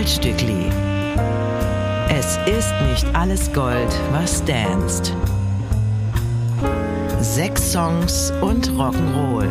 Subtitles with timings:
[0.00, 0.64] Goldstückli.
[2.08, 5.14] Es ist nicht alles Gold, was danst.
[7.20, 9.50] Sechs Songs und Rock'n'Roll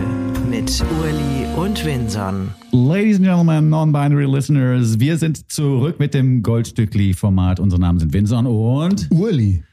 [0.49, 2.49] mit Urli und Winson.
[2.71, 7.59] Ladies and Gentlemen, Non-Binary Listeners, wir sind zurück mit dem Goldstückli-Format.
[7.59, 9.63] Unsere Namen sind Winson und Urli.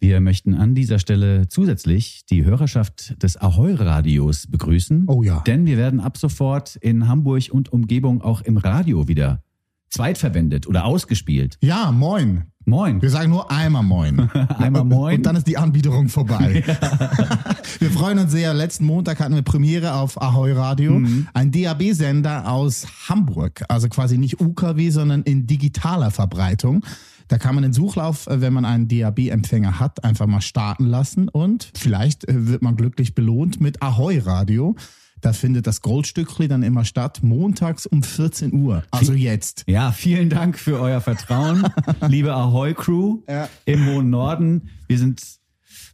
[0.00, 5.04] wir möchten an dieser Stelle zusätzlich die Hörerschaft des Ahoi-Radios begrüßen.
[5.06, 5.44] Oh ja.
[5.46, 9.44] Denn wir werden ab sofort in Hamburg und Umgebung auch im Radio wieder
[9.90, 11.56] zweitverwendet oder ausgespielt.
[11.60, 12.44] Ja, moin.
[12.68, 13.00] Moin.
[13.00, 14.20] Wir sagen nur einmal moin.
[14.58, 15.16] Einmal moin.
[15.16, 16.62] Und dann ist die Anbiederung vorbei.
[17.78, 18.52] wir freuen uns sehr.
[18.52, 20.98] Letzten Montag hatten wir Premiere auf Ahoi Radio.
[20.98, 21.28] Mhm.
[21.32, 23.64] Ein DAB-Sender aus Hamburg.
[23.68, 26.84] Also quasi nicht UKW, sondern in digitaler Verbreitung.
[27.28, 31.28] Da kann man den Suchlauf, äh, wenn man einen DAB-Empfänger hat, einfach mal starten lassen
[31.28, 34.76] und vielleicht äh, wird man glücklich belohnt mit Ahoi Radio.
[35.20, 38.84] Da findet das Goldstückli dann immer statt, montags um 14 Uhr.
[38.90, 39.64] Also jetzt.
[39.66, 41.66] Ja, vielen Dank für euer Vertrauen,
[42.08, 43.48] liebe Ahoy-Crew Ja.
[43.64, 44.70] im hohen Norden.
[44.86, 45.20] Wir sind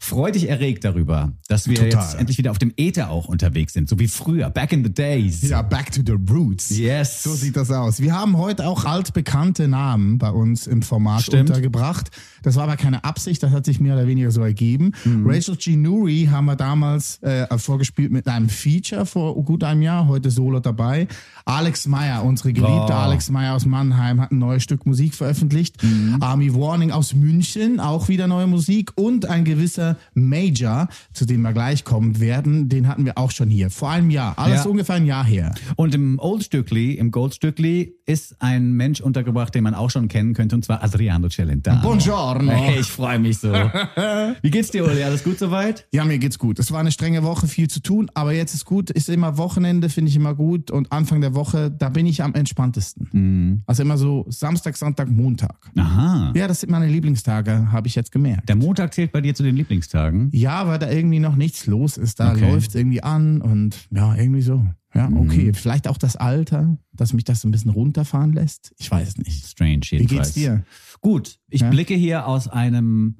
[0.04, 1.90] freudig erregt darüber, dass wir Total.
[1.90, 4.92] jetzt endlich wieder auf dem Äther auch unterwegs sind, so wie früher, back in the
[4.92, 5.42] days.
[5.48, 6.70] Ja, back to the roots.
[6.76, 7.22] Yes.
[7.22, 8.00] So sieht das aus.
[8.00, 11.50] Wir haben heute auch altbekannte Namen bei uns im Format Stimmt.
[11.50, 12.10] untergebracht.
[12.42, 14.92] Das war aber keine Absicht, das hat sich mehr oder weniger so ergeben.
[15.04, 15.26] Mhm.
[15.26, 15.76] Rachel G.
[15.76, 20.60] Nuri haben wir damals äh, vorgespielt mit einem Feature vor gut einem Jahr, heute solo
[20.60, 21.08] dabei.
[21.44, 22.92] Alex Meyer, unsere geliebte Oh.
[22.92, 25.82] Alex Meyer aus Mannheim, hat ein neues Stück Musik veröffentlicht.
[25.82, 26.18] Mhm.
[26.20, 28.92] Army Warning aus München, auch wieder neue Musik.
[28.96, 33.48] Und ein gewisser Major, zu dem wir gleich kommen werden, den hatten wir auch schon
[33.50, 33.70] hier.
[33.70, 34.38] Vor einem Jahr.
[34.38, 34.70] Alles Ja.
[34.70, 35.54] ungefähr ein Jahr her.
[35.76, 40.54] Und im Oldstückli, im Goldstückli, ist ein Mensch untergebracht, den man auch schon kennen könnte,
[40.56, 41.80] und zwar Adriano Celentano.
[41.82, 42.50] Buongiorno.
[42.52, 43.50] Hey, ich freue mich so.
[44.42, 45.02] Wie geht's dir, Uli?
[45.02, 45.86] Alles gut soweit?
[45.92, 46.58] Ja, mir geht's gut.
[46.58, 48.90] Es war eine strenge Woche, viel zu tun, aber jetzt ist gut.
[48.90, 50.70] Ist immer Wochenende, finde ich immer gut.
[50.70, 53.08] Und Anfang der Woche, da bin ich am entspanntesten.
[53.12, 53.62] Mhm.
[53.66, 55.56] Also immer so Samstag, Sonntag, Montag.
[55.78, 56.32] Aha.
[56.36, 58.48] Ja, das sind meine Lieblingstage, habe ich jetzt gemerkt.
[58.48, 59.56] Der Montag zählt bei dir zu den
[59.92, 60.30] Lieblingstagen.
[60.32, 62.20] Ja, weil da irgendwie noch nichts los ist.
[62.20, 62.50] Da Okay.
[62.50, 64.64] läuft's irgendwie an und ja, irgendwie so.
[64.94, 65.16] Ja, Mhm.
[65.18, 65.52] okay.
[65.52, 68.72] Vielleicht auch das Alter, dass mich das so ein bisschen runterfahren lässt.
[68.78, 69.44] Ich weiß es nicht.
[69.46, 70.34] Strange Wie jedenfalls.
[70.34, 70.64] geht's dir?
[71.00, 71.70] Gut, ich Ja?
[71.70, 73.16] blicke hier aus einem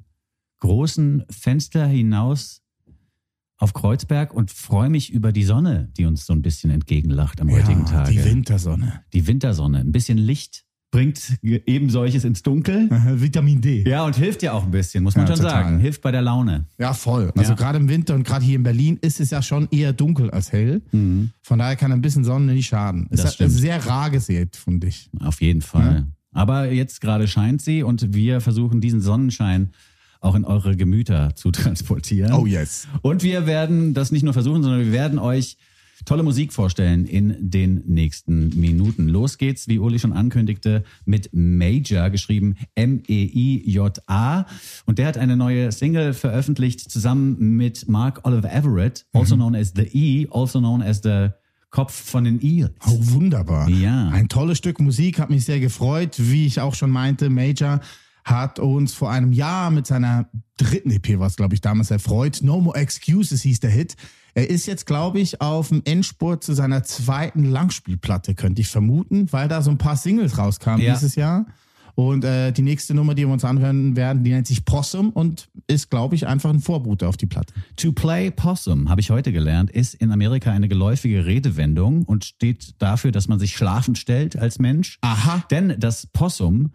[0.59, 2.61] großen Fenster hinaus
[3.57, 7.49] auf Kreuzberg und freue mich über die Sonne, die uns so ein bisschen entgegenlacht am
[7.51, 8.09] heutigen ja, Tag.
[8.09, 9.01] die Wintersonne.
[9.13, 9.79] Die Wintersonne.
[9.79, 10.64] Ein bisschen Licht
[10.95, 12.89] bringt eben solches ins Dunkel.
[13.19, 13.83] Vitamin D.
[13.87, 15.63] Ja, und hilft ja auch ein bisschen, muss man Ja, schon total.
[15.63, 15.79] sagen.
[15.79, 16.65] Hilft bei der Laune.
[16.77, 17.31] Ja, voll.
[17.35, 17.55] Also Ja.
[17.57, 20.51] gerade im Winter und gerade hier in Berlin ist es ja schon eher dunkel als
[20.53, 20.81] hell.
[21.41, 23.07] Von daher kann ein bisschen Sonne nicht schaden.
[23.09, 23.51] Es Das ist stimmt.
[23.51, 25.09] sehr rar gesät, finde ich.
[25.19, 26.07] Auf jeden Fall.
[26.31, 29.71] Aber jetzt gerade scheint sie und wir versuchen diesen Sonnenschein
[30.21, 32.31] auch in eure Gemüter zu transportieren.
[32.33, 32.87] Oh, yes.
[33.01, 35.57] Und wir werden das nicht nur versuchen, sondern wir werden euch
[36.03, 39.07] tolle Musik vorstellen in den nächsten Minuten.
[39.07, 44.45] Los geht's, wie Uli schon ankündigte, mit Major, geschrieben M-E-I-J-A.
[44.85, 49.73] Und der hat eine neue Single veröffentlicht zusammen mit Mark Oliver Everett, also known as
[49.75, 51.29] The E, also known as the
[51.69, 52.71] Kopf von den Eels.
[52.87, 53.67] Oh, wunderbar.
[53.69, 54.07] Ja.
[54.07, 56.15] Ein tolles Stück Musik, hat mich sehr gefreut.
[56.17, 57.81] Wie ich auch schon meinte, Major
[58.25, 60.27] hat uns vor einem Jahr mit seiner
[60.57, 63.95] dritten EP, was glaube ich damals erfreut, No More Excuses hieß der Hit.
[64.33, 69.31] Er ist jetzt, glaube ich, auf dem Endspurt zu seiner zweiten Langspielplatte, könnte ich vermuten,
[69.31, 70.93] weil da so ein paar Singles rauskamen Ja.
[70.93, 71.45] dieses Jahr.
[71.97, 75.47] Und äh, die nächste Nummer, die wir uns anhören werden, die nennt sich Possum und
[75.67, 77.53] ist, glaube ich, einfach ein Vorbote auf die Platte.
[77.77, 82.75] To play possum, habe ich heute gelernt, ist in Amerika eine geläufige Redewendung und steht
[82.79, 84.97] dafür, dass man sich schlafend stellt als Mensch.
[84.99, 85.45] Aha.
[85.49, 86.71] Denn das Possum,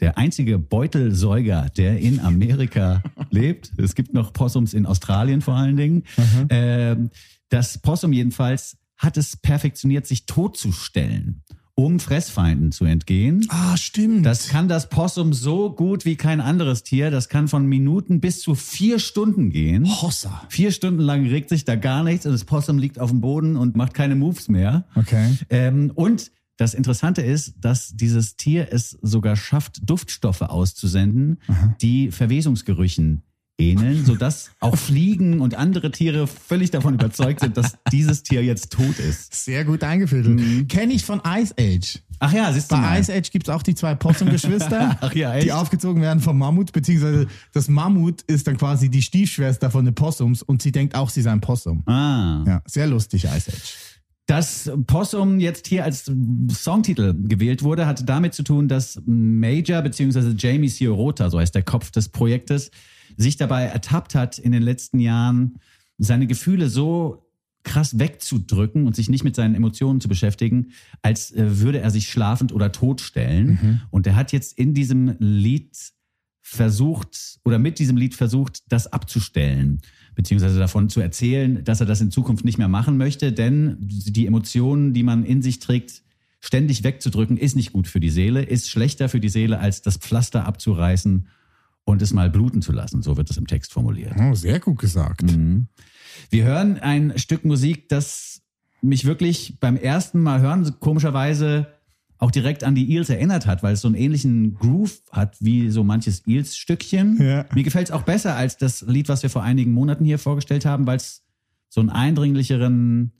[0.00, 5.76] der einzige Beutelsäuger, der in Amerika lebt, es gibt noch Possums in Australien vor allen
[5.76, 6.04] Dingen,
[6.50, 7.10] ähm,
[7.48, 11.42] das Possum jedenfalls hat es perfektioniert, sich totzustellen,
[11.74, 13.46] um Fressfeinden zu entgehen.
[13.48, 14.26] Ah, stimmt.
[14.26, 17.10] Das kann das Possum so gut wie kein anderes Tier.
[17.12, 19.86] Das kann von Minuten bis zu vier Stunden gehen.
[20.02, 20.42] Hossa.
[20.48, 23.56] Vier Stunden lang regt sich da gar nichts und das Possum liegt auf dem Boden
[23.56, 24.84] und macht keine Moves mehr.
[24.96, 25.38] Okay.
[25.48, 31.38] Ähm, und das Interessante ist, dass dieses Tier es sogar schafft, Duftstoffe auszusenden,
[31.80, 33.22] die Verwesungsgerüchen
[33.58, 38.72] ähneln, sodass auch Fliegen und andere Tiere völlig davon überzeugt sind, dass dieses Tier jetzt
[38.72, 39.32] tot ist.
[39.44, 40.68] Sehr gut eingefädelt.
[40.68, 42.00] Kenne ich von Ice Age.
[42.18, 43.00] Ach ja, siehst du Bei mal.
[43.00, 47.68] Ice Age gibt's auch die zwei Possum-Geschwister, ja, die aufgezogen werden vom Mammut, beziehungsweise das
[47.68, 51.30] Mammut ist dann quasi die Stiefschwester von den Possums und sie denkt auch, sie sei
[51.30, 51.84] ein Possum.
[51.86, 52.42] Ah.
[52.44, 53.87] Ja, sehr lustig, Ice Age.
[54.28, 56.12] Dass Possum jetzt hier als
[56.50, 60.34] Songtitel gewählt wurde, hatte damit zu tun, dass Major bzw.
[60.36, 62.70] Jamie Ciorota, so heißt der Kopf des Projektes,
[63.16, 65.54] sich dabei ertappt hat, in den letzten Jahren
[65.96, 67.26] seine Gefühle so
[67.62, 72.10] krass wegzudrücken und sich nicht mit seinen Emotionen zu beschäftigen, als äh, würde er sich
[72.10, 73.80] schlafend oder totstellen.
[73.90, 75.74] Und er hat jetzt in diesem Lied
[76.42, 79.80] versucht oder mit diesem Lied versucht, das abzustellen,
[80.18, 84.26] beziehungsweise davon zu erzählen, dass er das in Zukunft nicht mehr machen möchte, denn die
[84.26, 86.02] Emotionen, die man in sich trägt,
[86.40, 89.96] ständig wegzudrücken, ist nicht gut für die Seele, ist schlechter für die Seele, als das
[89.96, 91.28] Pflaster abzureißen
[91.84, 93.00] und es mal bluten zu lassen.
[93.00, 94.12] So wird es im Text formuliert.
[94.18, 95.22] Oh, sehr gut gesagt.
[96.30, 98.42] Wir hören ein Stück Musik, das
[98.82, 101.68] mich wirklich beim ersten Mal hören komischerweise
[102.18, 105.70] auch direkt an die Eels erinnert hat, weil es so einen ähnlichen Groove hat wie
[105.70, 107.22] so manches Eels-Stückchen.
[107.22, 107.46] Ja.
[107.54, 110.64] Mir gefällt es auch besser als das Lied, was wir vor einigen Monaten hier vorgestellt
[110.64, 111.24] haben, weil es
[111.68, 113.12] so einen eindringlicheren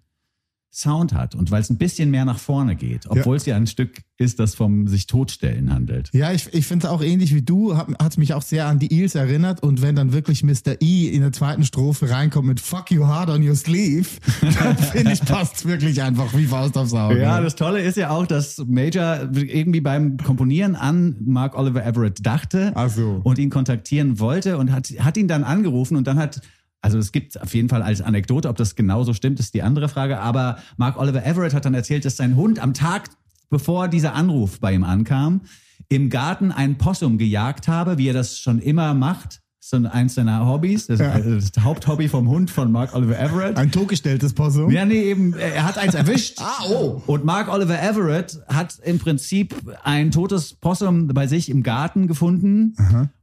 [0.70, 3.66] Sound hat und weil es ein bisschen mehr nach vorne geht, obwohl es ja ein
[3.66, 6.10] Stück ist, das vom sich totstellen handelt.
[6.12, 8.78] Ja, ich, ich finde es auch ähnlich wie du, hat, hat mich auch sehr an
[8.78, 10.80] die Eels erinnert und wenn dann wirklich Mr.
[10.80, 14.08] E in der zweiten Strophe reinkommt mit Fuck you hard on your sleeve,
[14.40, 17.20] dann finde ich, passt wirklich einfach wie Faust aufs Auge.
[17.20, 22.26] Ja, das Tolle ist ja auch, dass Major irgendwie beim Komponieren an Mark Oliver Everett
[22.26, 23.20] dachte Ach so.
[23.24, 26.42] und ihn kontaktieren wollte und hat, hat ihn dann angerufen und dann hat,
[26.80, 29.88] also es gibt auf jeden Fall als Anekdote, ob das genauso stimmt, ist die andere
[29.88, 33.10] Frage, aber Mark Oliver Everett hat dann erzählt, dass sein Hund am Tag,
[33.50, 35.42] bevor dieser Anruf bei ihm ankam,
[35.88, 39.40] im Garten einen Possum gejagt habe, wie er das schon immer macht.
[39.60, 43.56] So eins seiner Hobbys, das, das Haupthobby vom Hund von Mark Oliver Everett.
[43.56, 44.70] Ein totgestelltes Possum.
[44.70, 46.38] Ja, nee, eben, er hat eins erwischt.
[46.48, 47.02] Ah, oh.
[47.06, 52.74] Und Mark Oliver Everett hat im Prinzip ein totes Possum bei sich im Garten gefunden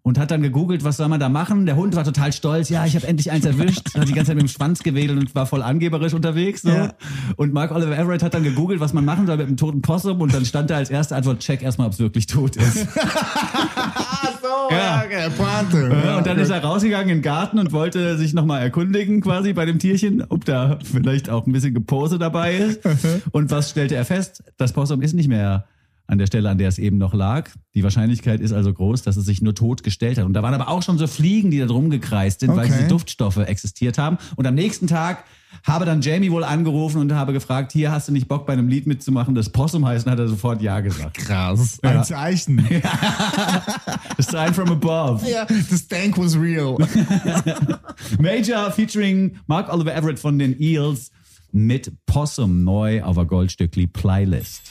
[0.06, 1.66] und hat dann gegoogelt, was soll man da machen.
[1.66, 2.70] Der Hund war total stolz.
[2.70, 3.96] Ja, ich habe endlich eins erwischt.
[3.96, 6.62] Hat die ganze Zeit mit dem Schwanz gewedelt und war voll angeberisch unterwegs.
[6.62, 6.70] So.
[6.70, 6.94] Ja.
[7.38, 10.22] Und Mark Oliver Everett hat dann gegoogelt, was man machen soll mit einem toten Possum.
[10.22, 12.88] Und dann stand da als erste Antwort, check erstmal, ob es wirklich tot ist.
[14.70, 15.04] So, Ja.
[15.06, 16.02] okay, Pointe.
[16.06, 19.54] Ja, und dann ist er rausgegangen in den Garten und wollte sich nochmal erkundigen quasi
[19.54, 22.82] bei dem Tierchen, ob da vielleicht auch ein bisschen Gepose dabei ist.
[23.32, 24.44] Und was stellte er fest?
[24.58, 25.66] Das Possum ist nicht mehr
[26.08, 27.50] an der Stelle, an der es eben noch lag.
[27.74, 30.26] Die Wahrscheinlichkeit ist also groß, dass es sich nur tot gestellt hat.
[30.26, 32.74] Und da waren aber auch schon so Fliegen, die da drum gekreist sind, weil Okay.
[32.78, 34.18] diese Duftstoffe existiert haben.
[34.36, 35.24] Und am nächsten Tag
[35.66, 38.68] habe dann Jamie wohl angerufen und habe gefragt, hier hast du nicht Bock bei einem
[38.68, 41.18] Lied mitzumachen, das Possum heißt, und hat er sofort Ja gesagt.
[41.18, 41.80] Krass.
[41.82, 42.04] Ein Ja.
[42.04, 42.60] Zeichen.
[42.84, 45.28] A sign from above.
[45.30, 46.78] Ja, the stank was real.
[48.20, 51.12] Major featuring Mark Oliver Everett von den Eels
[51.52, 54.62] mit Possum neu auf der Goldstückli Playlist.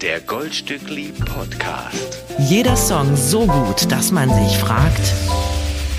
[0.00, 2.18] Der Goldstückli Podcast.
[2.48, 5.12] Jeder Song so gut, dass man sich fragt,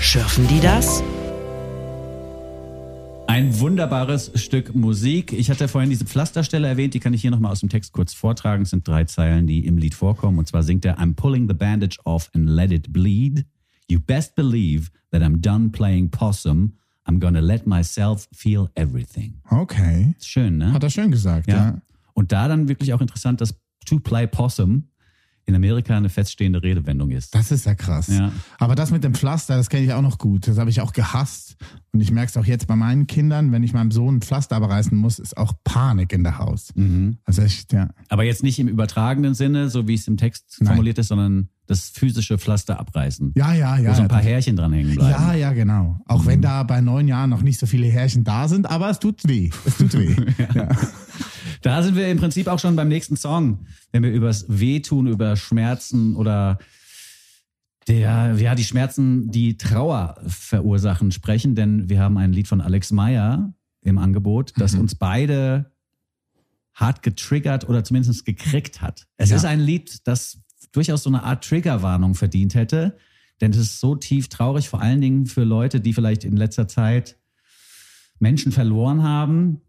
[0.00, 1.02] schürfen die das?
[3.34, 5.32] Ein wunderbares Stück Musik.
[5.32, 8.14] Ich hatte vorhin diese Pflasterstelle erwähnt, die kann ich hier nochmal aus dem Text kurz
[8.14, 8.62] vortragen.
[8.62, 10.38] Es sind drei Zeilen, die im Lied vorkommen.
[10.38, 13.44] Und zwar singt er, I'm pulling the bandage off and let it bleed.
[13.90, 16.74] You best believe that I'm done playing possum.
[17.08, 19.40] I'm gonna let myself feel everything.
[19.50, 20.14] Okay.
[20.20, 20.72] Schön, ne?
[20.72, 21.56] Hat er schön gesagt, ja.
[21.56, 21.82] Ja.
[22.12, 24.84] Und da dann wirklich auch interessant, dass to play possum
[25.46, 27.34] in Amerika eine feststehende Redewendung ist.
[27.34, 28.08] Das ist ja krass.
[28.08, 28.32] Ja.
[28.58, 30.48] Aber das mit dem Pflaster, das kenne ich auch noch gut.
[30.48, 31.56] Das habe ich auch gehasst.
[31.92, 34.56] Und ich merke es auch jetzt bei meinen Kindern, wenn ich meinem Sohn ein Pflaster
[34.56, 36.70] abreißen muss, ist auch Panik in der Haus.
[36.74, 37.18] Mhm.
[37.24, 37.90] Also echt, ja.
[38.08, 40.68] Aber jetzt nicht im übertragenen Sinne, so wie es im Text Nein.
[40.68, 43.32] formuliert ist, sondern das physische Pflaster abreißen.
[43.36, 43.90] Ja, ja, ja.
[43.90, 45.10] Wo so ein paar Härchen dran hängen bleiben.
[45.10, 45.98] ja, ja, genau.
[46.06, 48.98] Auch wenn da bei neun Jahren noch nicht so viele Härchen da sind, aber es
[48.98, 49.50] tut weh.
[49.64, 50.14] Es tut weh.
[50.54, 50.68] ja.
[51.64, 55.34] Da sind wir im Prinzip auch schon beim nächsten Song, wenn wir übers Wehtun, über
[55.34, 56.58] Schmerzen oder
[57.88, 62.92] der, ja, die Schmerzen, die Trauer verursachen, sprechen, denn wir haben ein Lied von Alex
[62.92, 65.72] Meyer im Angebot, das uns beide
[66.74, 69.06] hart getriggert oder zumindest gekriegt hat.
[69.16, 69.36] Es Ja.
[69.36, 70.40] ist ein Lied, das
[70.72, 72.98] durchaus so eine Art Triggerwarnung verdient hätte,
[73.40, 76.68] denn es ist so tief traurig, vor allen Dingen für Leute, die vielleicht in letzter
[76.68, 77.16] Zeit
[78.18, 79.62] Menschen verloren haben,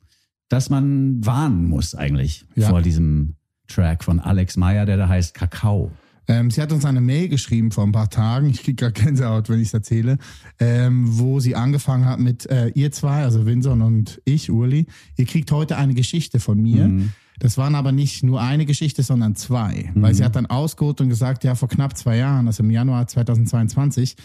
[0.50, 2.70] dass man warnen muss eigentlich Ja.
[2.70, 3.36] vor diesem
[3.68, 5.92] Track von Alex Meyer, der da heißt Kakao.
[6.28, 9.50] Ähm, sie hat uns eine Mail geschrieben vor ein paar Tagen, ich kriege gar Gänsehaut,
[9.50, 10.18] wenn ich es erzähle,
[10.60, 14.88] ähm, wo sie angefangen hat mit äh, ihr zwei, also Vinson und ich, Urli.
[15.18, 16.90] Ihr kriegt heute eine Geschichte von mir.
[17.38, 19.92] Das waren aber nicht nur eine Geschichte, sondern zwei.
[19.94, 23.06] Weil sie hat dann ausgeholt und gesagt, ja, vor knapp zwei Jahren, also im Januar
[23.08, 24.16] 2022,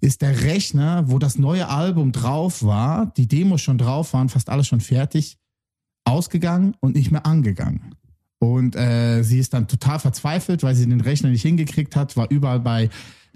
[0.00, 4.50] ist der Rechner, wo das neue Album drauf war, die Demos schon drauf waren, fast
[4.50, 5.38] alles schon fertig,
[6.04, 7.94] ausgegangen und nicht mehr angegangen.
[8.38, 12.30] Und äh, sie ist dann total verzweifelt, weil sie den Rechner nicht hingekriegt hat, war
[12.30, 12.90] überall bei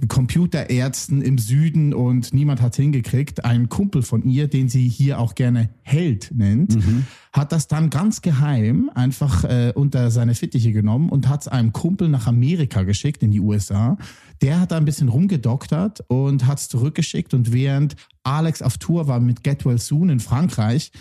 [0.08, 3.44] Computerärzten im Süden und niemand hat hingekriegt.
[3.44, 6.76] Ein Kumpel von ihr, den sie hier auch gerne Held nennt,
[7.32, 11.72] hat das dann ganz geheim einfach äh, unter seine Fittiche genommen und hat es einem
[11.72, 13.96] Kumpel nach Amerika geschickt, in die USA.
[14.42, 17.32] Der hat da ein bisschen rumgedoktert und hat es zurückgeschickt.
[17.32, 20.92] Und während Alex auf Tour war mit Get Well Soon in Frankreich,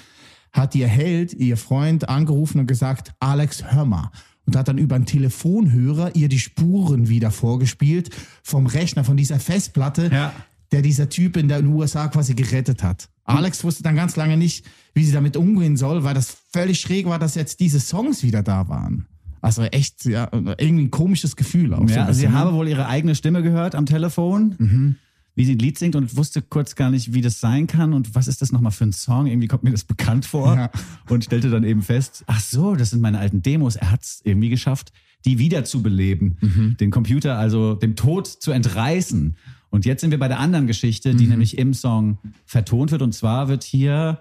[0.56, 4.12] hat ihr Held, ihr Freund, angerufen und gesagt, Alex, hör mal.
[4.46, 8.10] Und hat dann über einen Telefonhörer ihr die Spuren wieder vorgespielt
[8.44, 10.34] vom Rechner, von dieser Festplatte, Ja.
[10.72, 13.10] der dieser Typ in den USA quasi gerettet hat.
[13.24, 17.08] Alex wusste dann ganz lange nicht, wie sie damit umgehen soll, weil das völlig schräg
[17.08, 19.08] war, dass jetzt diese Songs wieder da waren.
[19.42, 21.88] Also echt, ja, irgendwie ein komisches Gefühl auch.
[21.88, 22.34] so Ja, ein sie ne?
[22.34, 24.96] habe wohl ihre eigene Stimme gehört am Telefon,
[25.36, 28.16] wie sie ein Lied singt und wusste kurz gar nicht, wie das sein kann und
[28.16, 29.28] was ist das nochmal für ein Song.
[29.28, 30.72] Irgendwie kommt mir das bekannt vor Ja.
[31.10, 33.76] und stellte dann eben fest, ach so, das sind meine alten Demos.
[33.76, 34.92] Er hat es irgendwie geschafft,
[35.26, 39.36] die wiederzubeleben, den Computer also dem Tod zu entreißen.
[39.72, 43.02] Und jetzt sind wir bei der anderen Geschichte, die nämlich im Song vertont wird.
[43.02, 44.20] Und zwar wird hier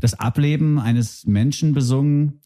[0.00, 2.40] das Ableben eines Menschen besungen,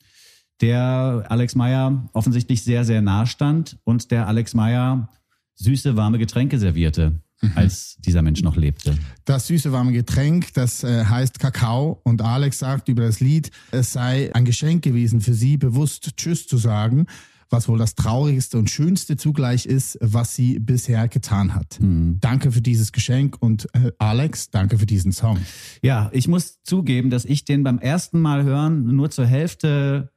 [0.60, 5.08] der Alex Meyer offensichtlich sehr, sehr nah stand und der Alex Meyer
[5.54, 7.20] süße, warme Getränke servierte,
[7.54, 8.96] als dieser Mensch noch lebte.
[9.24, 12.00] Das süße warme Getränk, das äh, heißt Kakao.
[12.04, 16.46] Und Alex sagt über das Lied, es sei ein Geschenk gewesen für sie, bewusst Tschüss
[16.46, 17.06] zu sagen,
[17.50, 21.78] was wohl das traurigste und schönste zugleich ist, was sie bisher getan hat.
[21.80, 25.38] Danke für dieses Geschenk und äh, Alex, danke für diesen Song.
[25.82, 30.11] Ja, ich muss zugeben, dass ich den beim ersten Mal hören nur zur Hälfte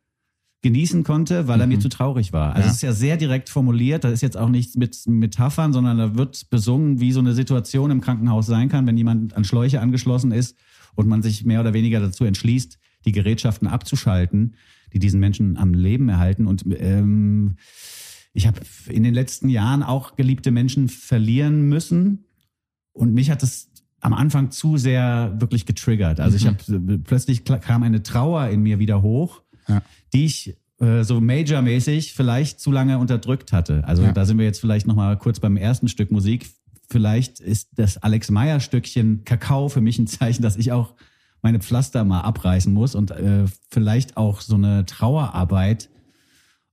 [0.66, 2.56] genießen konnte, weil er mir zu traurig war.
[2.56, 2.70] Also Ja.
[2.72, 6.16] es ist ja sehr direkt formuliert, da ist jetzt auch nichts mit Metaphern, sondern da
[6.16, 10.32] wird besungen, wie so eine Situation im Krankenhaus sein kann, wenn jemand an Schläuche angeschlossen
[10.32, 10.58] ist
[10.96, 14.56] und man sich mehr oder weniger dazu entschließt, die Gerätschaften abzuschalten,
[14.92, 16.48] die diesen Menschen am Leben erhalten.
[16.48, 17.58] Und ähm,
[18.34, 22.26] ich habe in den letzten Jahren auch geliebte Menschen verlieren müssen.
[22.92, 23.70] Und mich hat das
[24.02, 26.20] am Anfang zu sehr wirklich getriggert.
[26.20, 29.82] Also ich habe plötzlich kla- kam eine Trauer in mir wieder hoch, Ja.
[30.14, 33.84] die ich äh, so majormäßig vielleicht zu lange unterdrückt hatte.
[33.88, 34.12] Also Ja.
[34.12, 36.50] da sind wir jetzt vielleicht noch mal kurz beim ersten Stück Musik.
[36.90, 40.94] Vielleicht ist das Alex Meyer Stückchen Kakao für mich ein Zeichen, dass ich auch
[41.42, 45.90] meine Pflaster mal abreißen muss und äh, vielleicht auch so eine Trauerarbeit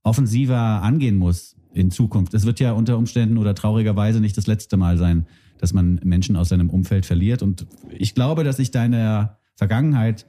[0.03, 2.33] offensiver angehen muss in Zukunft.
[2.33, 5.25] Es wird ja unter Umständen oder traurigerweise nicht das letzte Mal sein,
[5.57, 7.41] dass man Menschen aus seinem Umfeld verliert.
[7.41, 10.25] Und ich glaube, dass ich deiner Vergangenheit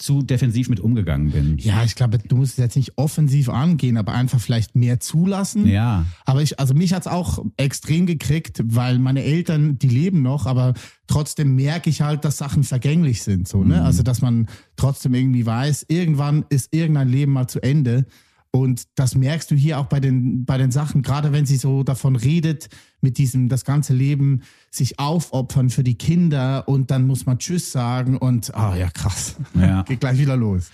[0.00, 1.58] zu defensiv mit umgegangen bin.
[1.58, 5.66] Ja, ich glaube, du musst es jetzt nicht offensiv angehen, aber einfach vielleicht mehr zulassen.
[5.66, 6.06] Ja.
[6.24, 10.74] Aber ich, also mich hat's auch extrem gekriegt, weil meine Eltern, die leben noch, aber
[11.06, 13.46] trotzdem merke ich halt, dass Sachen vergänglich sind.
[13.46, 13.82] So, ne?
[13.82, 18.06] Also, dass man trotzdem irgendwie weiß, irgendwann ist irgendein Leben mal zu Ende.
[18.52, 21.84] Und das merkst du hier auch bei den, bei den Sachen, gerade wenn sie so
[21.84, 22.68] davon redet,
[23.00, 27.70] mit diesem, das ganze Leben sich aufopfern für die Kinder und dann muss man Tschüss
[27.70, 29.36] sagen und, ah ja, krass.
[29.54, 29.82] Ja.
[29.88, 30.70] Geht gleich wieder los.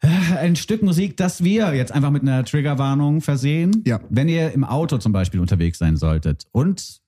[0.00, 3.82] Ein Stück Musik, das wir jetzt einfach mit einer Triggerwarnung versehen.
[3.86, 4.00] Ja.
[4.10, 7.00] Wenn ihr im Auto zum Beispiel unterwegs sein solltet und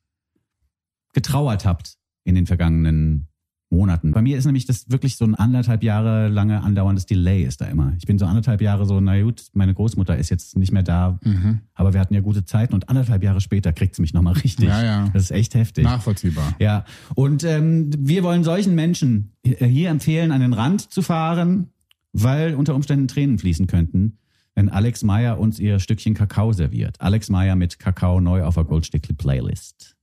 [1.13, 3.29] getrauert habt in den vergangenen
[3.69, 4.13] Monaten.
[4.13, 7.65] Bei mir ist nämlich das wirklich so ein anderthalb Jahre lange andauerndes Delay ist da
[7.67, 7.95] immer.
[7.99, 11.19] Ich bin so anderthalb Jahre so, na gut, meine Großmutter ist jetzt nicht mehr da,
[11.25, 11.61] Mhm.
[11.75, 14.69] aber wir hatten ja gute Zeiten und anderthalb Jahre später kriegt sie mich nochmal richtig.
[14.69, 15.09] Ja, ja.
[15.13, 15.85] Das ist echt heftig.
[15.85, 16.55] Nachvollziehbar.
[16.61, 16.85] Ja,
[17.17, 21.71] und ähm, wir wollen solchen Menschen hier empfehlen, an den Rand zu fahren,
[22.13, 24.19] weil unter Umständen Tränen fließen könnten,
[24.55, 27.01] wenn Alex Meyer uns ihr Stückchen Kakao serviert.
[27.01, 29.97] Alex Meyer mit Kakao neu auf der Goldstückli Playlist.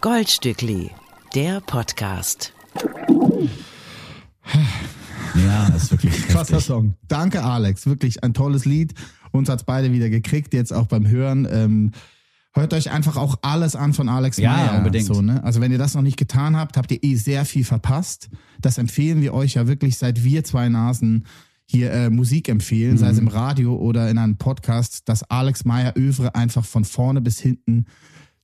[0.00, 0.90] Goldstückli,
[1.34, 2.54] der Podcast.
[5.46, 6.66] Ja, das ist wirklich Krasser heftig.
[6.66, 6.94] Song.
[7.06, 7.86] Danke, Alex.
[7.86, 8.94] Wirklich ein tolles Lied.
[9.30, 11.46] Uns hat's beide wieder gekriegt, jetzt auch beim Hören.
[11.50, 11.92] Ähm,
[12.54, 14.78] hört euch einfach auch alles an von Alex Ja, Meyer.
[14.78, 15.06] unbedingt.
[15.06, 15.44] So, ne?
[15.44, 18.30] Also wenn ihr das noch nicht getan habt, habt ihr eh sehr viel verpasst.
[18.60, 21.26] Das empfehlen wir euch ja wirklich, seit wir zwei Nasen
[21.66, 23.12] hier äh, Musik empfehlen, sei Mhm.
[23.12, 27.38] es im Radio oder in einem Podcast, dass Alex Meyer Övre einfach von vorne bis
[27.38, 27.84] hinten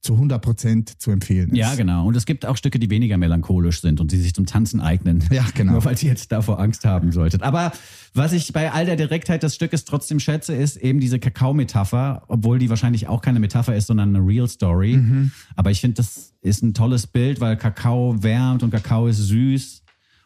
[0.04, 1.56] zu 100 Prozent zu empfehlen ist.
[1.56, 2.06] Ja, genau.
[2.06, 5.24] Und es gibt auch Stücke, die weniger melancholisch sind und die sich zum Tanzen eignen.
[5.32, 5.72] Ja, genau.
[5.72, 7.42] Nur falls ihr jetzt davor Angst haben solltet.
[7.42, 7.72] Aber
[8.12, 12.58] was ich bei all der Direktheit des Stückes trotzdem schätze, ist eben diese Kakao-Metapher, obwohl
[12.58, 14.96] die wahrscheinlich auch keine Metapher ist, sondern eine Real Story.
[14.98, 15.30] Mhm.
[15.56, 19.80] Aber ich finde, das ist ein tolles Bild, weil Kakao wärmt und Kakao ist süß.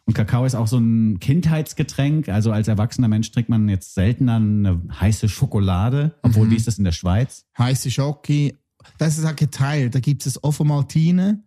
[0.05, 2.29] Und Kakao ist auch so ein Kindheitsgetränk.
[2.29, 6.15] Also als erwachsener Mensch trinkt man jetzt seltener eine heiße Schokolade.
[6.23, 6.51] Obwohl, Mhm.
[6.51, 7.45] wie ist das in der Schweiz?
[7.57, 8.55] heiße Schoki,
[8.97, 9.95] das ist ja geteilt.
[9.95, 11.41] Da gibt es Offomaltine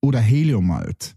[0.00, 1.16] oder Heliomalt.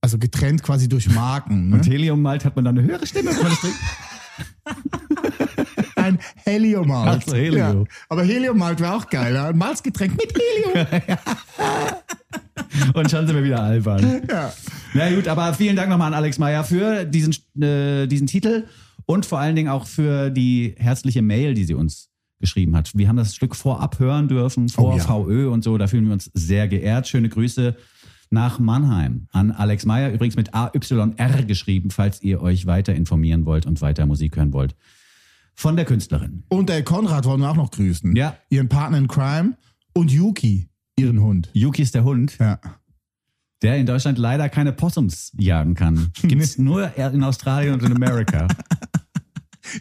[0.00, 1.70] Also getrennt quasi durch Marken.
[1.70, 1.76] Ne?
[1.76, 3.30] Und Heliummalt hat man dann eine höhere Stimme.
[3.30, 3.76] wenn man das trinkt.
[5.96, 7.22] Ein Heliomalt.
[7.22, 7.58] Ach so, Helio.
[7.58, 7.84] Ja.
[8.08, 9.36] Aber Heliomalt wäre auch geil.
[9.36, 10.86] Ein Malzgetränk mit Helium.
[12.94, 14.22] Und schon sind wir wieder albern.
[14.30, 14.52] ja.
[14.94, 18.66] Na gut, aber vielen Dank nochmal an Alex Meyer für diesen, äh, diesen Titel
[19.06, 22.92] und vor allen Dingen auch für die herzliche Mail, die sie uns geschrieben hat.
[22.94, 25.04] Wir haben das Stück vorab hören dürfen, vor Oh ja.
[25.04, 25.78] VÖ und so.
[25.78, 27.08] Da fühlen wir uns sehr geehrt.
[27.08, 27.76] Schöne Grüße
[28.30, 33.66] nach Mannheim an Alex Meyer, übrigens mit AYR geschrieben, falls ihr euch weiter informieren wollt
[33.66, 34.74] und weiter Musik hören wollt.
[35.54, 36.42] Von der Künstlerin.
[36.48, 38.14] Und der Konrad wollen wir auch noch grüßen.
[38.16, 38.36] Ja.
[38.50, 39.56] Ihren Partner in Crime
[39.94, 41.48] und Yuki, ihren Hund.
[41.54, 42.58] Yuki ist der Hund, Ja.
[43.62, 46.10] der in Deutschland leider keine Possums jagen kann.
[46.22, 48.48] Gibt's nur in Australien und in Amerika.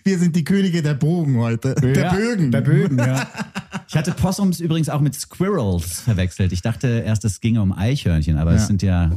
[0.03, 1.75] Wir sind die Könige der Bogen heute.
[1.75, 2.51] Der Ja, Bögen.
[2.51, 3.27] Der Bögen, ja.
[3.87, 6.51] Ich hatte Possums übrigens auch mit Squirrels verwechselt.
[6.51, 8.67] Ich dachte erst, es ginge um Eichhörnchen, aber es Ja.
[8.67, 9.11] sind ja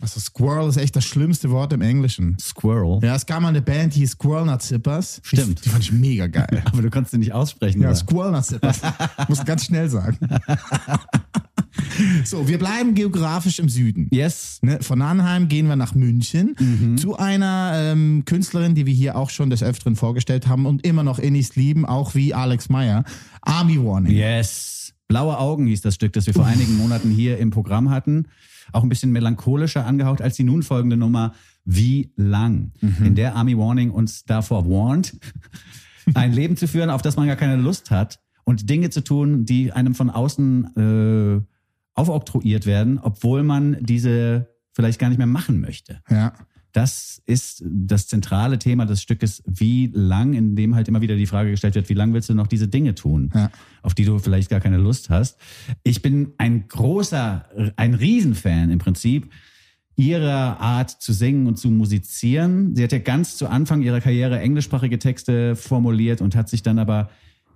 [0.00, 2.36] Also Squirrel ist echt das schlimmste Wort im Englischen.
[2.40, 3.00] Squirrel.
[3.02, 5.20] Ja, es gab mal eine Band, die hieß Squirrel Nut Zippers.
[5.22, 5.58] Stimmt.
[5.60, 6.62] Die, die fand ich mega geil.
[6.64, 7.82] Aber du konntest sie nicht aussprechen.
[7.82, 7.96] Ja, oder?
[7.96, 8.80] Squirrel Nut Zippers.
[9.28, 10.18] Muss ganz schnell sagen.
[12.24, 14.08] so, wir bleiben geografisch im Süden.
[14.12, 14.58] Yes.
[14.62, 16.96] Ne, von Annheim gehen wir nach München Mhm.
[16.98, 21.02] zu einer ähm, Künstlerin, die wir hier auch schon des Öfteren vorgestellt haben und immer
[21.02, 23.04] noch innigst lieben, auch wie Alex Meyer.
[23.42, 24.12] Army Warning.
[24.14, 24.92] Yes.
[25.08, 28.26] Blaue Augen hieß das Stück, das wir vor einigen Monaten hier im Programm hatten.
[28.72, 31.34] Auch ein bisschen melancholischer angehaucht als die nun folgende Nummer
[31.66, 32.72] Wie lang?
[32.80, 35.16] In der Army Warning uns davor warnt,
[36.14, 39.44] ein Leben zu führen, auf das man gar keine Lust hat und Dinge zu tun,
[39.44, 41.53] die einem von außen äh,
[41.94, 46.00] aufoktroyiert werden, obwohl man diese vielleicht gar nicht mehr machen möchte.
[46.10, 46.32] Ja.
[46.72, 51.26] Das ist das zentrale Thema des Stückes, wie lang, in dem halt immer wieder die
[51.26, 53.52] Frage gestellt wird, wie lang willst du noch diese Dinge tun, Ja.
[53.82, 55.38] auf die du vielleicht gar keine Lust hast.
[55.84, 57.44] Ich bin ein großer,
[57.76, 59.30] ein Riesenfan im Prinzip
[59.94, 62.74] ihrer Art zu singen und zu musizieren.
[62.74, 66.80] Sie hat ja ganz zu Anfang ihrer Karriere englischsprachige Texte formuliert und hat sich dann
[66.80, 67.08] aber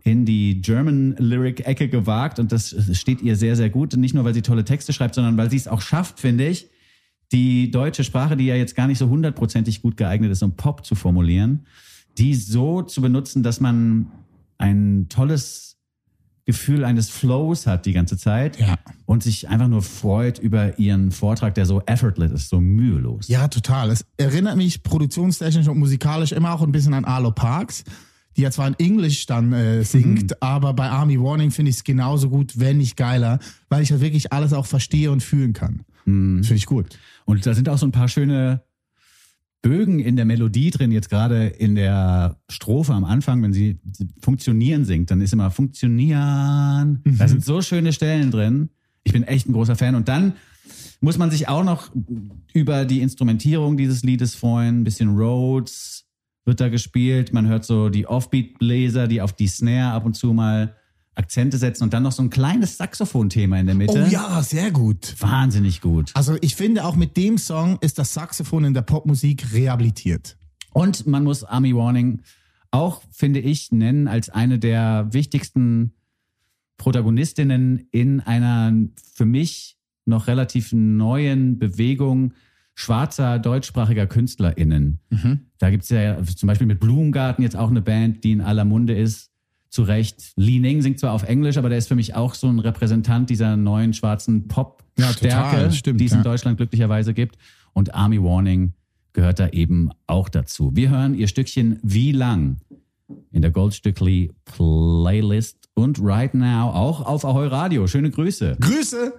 [0.04, 3.94] in die German Lyric Ecke gewagt und das steht ihr sehr, sehr gut.
[3.96, 6.68] Nicht nur, weil sie tolle Texte schreibt, sondern weil sie es auch schafft, finde ich,
[7.32, 10.86] die deutsche Sprache, die ja jetzt gar nicht so hundertprozentig gut geeignet ist, um Pop
[10.86, 11.66] zu formulieren,
[12.16, 14.06] die so zu benutzen, dass man
[14.56, 15.76] ein tolles
[16.46, 18.76] Gefühl eines Flows hat die ganze Zeit Ja.
[19.04, 23.28] und sich einfach nur freut über ihren Vortrag, der so effortless ist, so mühelos.
[23.28, 23.90] Ja, total.
[23.90, 27.84] Es erinnert mich produktionstechnisch und musikalisch immer auch ein bisschen an Arlo Parks,
[28.38, 31.84] die ja zwar in Englisch dann äh, singt, aber bei Army Warning finde ich es
[31.84, 35.80] genauso gut, wenn nicht geiler, weil ich halt wirklich alles auch verstehe und fühlen kann.
[36.44, 36.98] Finde ich gut.
[37.24, 38.62] Und da sind auch so ein paar schöne
[39.60, 43.80] Bögen in der Melodie drin, jetzt gerade in der Strophe am Anfang, wenn sie
[44.22, 47.00] funktionieren singt, dann ist immer funktionieren.
[47.04, 48.70] Da sind so schöne Stellen drin.
[49.02, 49.96] Ich bin echt ein großer Fan.
[49.96, 50.34] Und dann
[51.00, 51.90] muss man sich auch noch
[52.52, 54.80] über die Instrumentierung dieses Liedes freuen.
[54.80, 56.07] Ein bisschen Rhodes
[56.48, 57.32] wird da gespielt.
[57.32, 60.74] Man hört so die Offbeat-Bläser, die auf die Snare ab und zu mal
[61.14, 64.04] Akzente setzen und dann noch so ein kleines Saxophon-Thema in der Mitte.
[64.06, 65.14] Oh ja, sehr gut.
[65.18, 66.10] Wahnsinnig gut.
[66.14, 70.36] Also ich finde auch mit dem Song ist das Saxophon in der Popmusik rehabilitiert.
[70.72, 72.22] Und man muss Army Warning
[72.70, 75.92] auch, finde ich, nennen als eine der wichtigsten
[76.78, 78.72] Protagonistinnen in einer
[79.12, 82.32] für mich noch relativ neuen Bewegung
[82.78, 85.00] schwarzer deutschsprachiger KünstlerInnen.
[85.58, 88.94] Da gibt's ja zum Beispiel mit Blumengarten jetzt auch eine Band, die in aller Munde
[88.94, 89.30] ist.
[89.68, 90.32] Zu Recht.
[90.36, 93.28] Li Ning singt zwar auf Englisch, aber der ist für mich auch so ein Repräsentant
[93.28, 96.24] dieser neuen schwarzen Ja, Pop-Stärke, stimmt, die es in ja.
[96.24, 97.36] Deutschland glücklicherweise gibt.
[97.74, 98.72] Und Army Warning
[99.12, 100.70] gehört da eben auch dazu.
[100.74, 102.58] Wir hören ihr Stückchen Wie lang
[103.32, 107.88] in der Goldstückli Playlist und right now auch auf Ahoi Radio.
[107.88, 108.56] Schöne Grüße.
[108.60, 109.12] Grüße!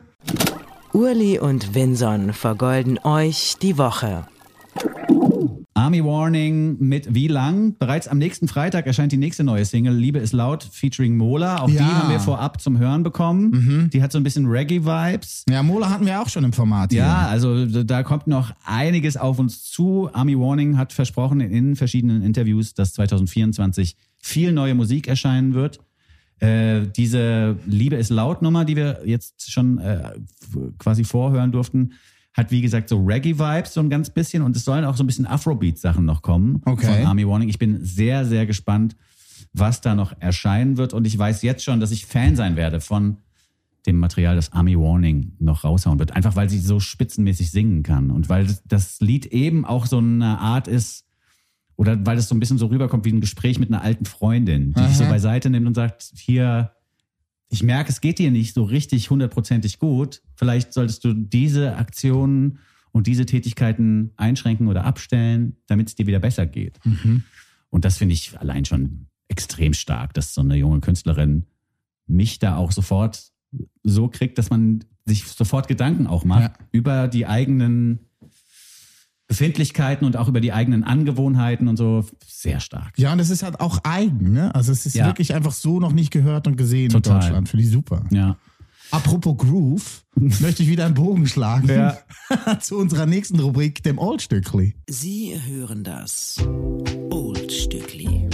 [0.93, 4.25] Urli und Vinson vergolden euch die Woche.
[5.75, 7.75] Army Warning mit Wie lang?
[7.78, 11.62] Bereits am nächsten Freitag erscheint die nächste neue Single, Liebe ist laut, featuring Mola.
[11.62, 11.84] Auch die Ja.
[11.84, 11.93] Mhm.
[11.93, 13.89] haben wir vorab zum Hören bekommen.
[13.93, 15.45] Die hat so ein bisschen Reggae-Vibes.
[15.49, 17.04] Ja, Mola hatten wir auch schon im Format hier.
[17.04, 20.10] Ja, also da kommt noch einiges auf uns zu.
[20.12, 25.80] Army Warning hat versprochen in verschiedenen Interviews, dass 2024 viel neue Musik erscheinen wird.
[26.39, 30.12] Äh, diese Liebe ist laut Nummer, die wir jetzt schon äh,
[30.78, 31.93] quasi vorhören durften,
[32.34, 35.08] hat wie gesagt so Reggae-Vibes so ein ganz bisschen und es sollen auch so ein
[35.08, 36.86] bisschen Afrobeat-Sachen noch kommen Okay.
[36.86, 37.49] von Army Warning.
[37.49, 38.95] Ich bin sehr, sehr gespannt,
[39.54, 42.80] was da noch erscheinen wird und ich weiß jetzt schon, dass ich Fan sein werde
[42.82, 43.17] von
[43.86, 46.15] dem Material, das Army Warning noch raushauen wird.
[46.15, 49.97] Einfach weil sie so spitzenmäßig singen kann und weil das- das Lied eben auch so
[49.97, 51.06] eine Art ist,
[51.79, 54.73] oder weil es so ein bisschen so rüberkommt wie ein Gespräch mit einer alten Freundin,
[54.73, 55.11] die dich so Aha.
[55.11, 56.73] beiseite nimmt und sagt, hier,
[57.47, 60.21] ich merke, es geht dir nicht so richtig hundertprozentig gut.
[60.35, 62.59] Vielleicht solltest du diese Aktionen
[62.91, 66.77] und diese Tätigkeiten einschränken oder abstellen, damit es dir wieder besser geht.
[67.69, 71.45] Und das finde ich allein schon extrem stark, dass so eine junge Künstlerin
[72.07, 73.31] mich da auch sofort
[73.83, 76.65] so kriegt, dass man sich sofort Gedanken auch macht Ja.
[76.73, 77.99] über die eigenen
[79.29, 82.03] Befindlichkeiten und auch über die eigenen Angewohnheiten und so.
[82.27, 82.93] Sehr stark.
[82.97, 84.53] Ja, und es ist halt auch eigen, ne?
[84.55, 85.05] Also es ist Ja.
[85.05, 87.13] wirklich einfach so noch nicht gehört und gesehen Total.
[87.15, 87.49] in Deutschland.
[87.49, 88.03] Finde ich super.
[88.09, 88.37] Ja.
[88.91, 91.95] Apropos Groove, möchte ich wieder einen Bogen schlagen Ja.
[92.59, 94.73] zu unserer nächsten Rubrik, dem Oldstückli.
[94.89, 96.37] Sie hören das
[97.11, 98.28] Oldstückli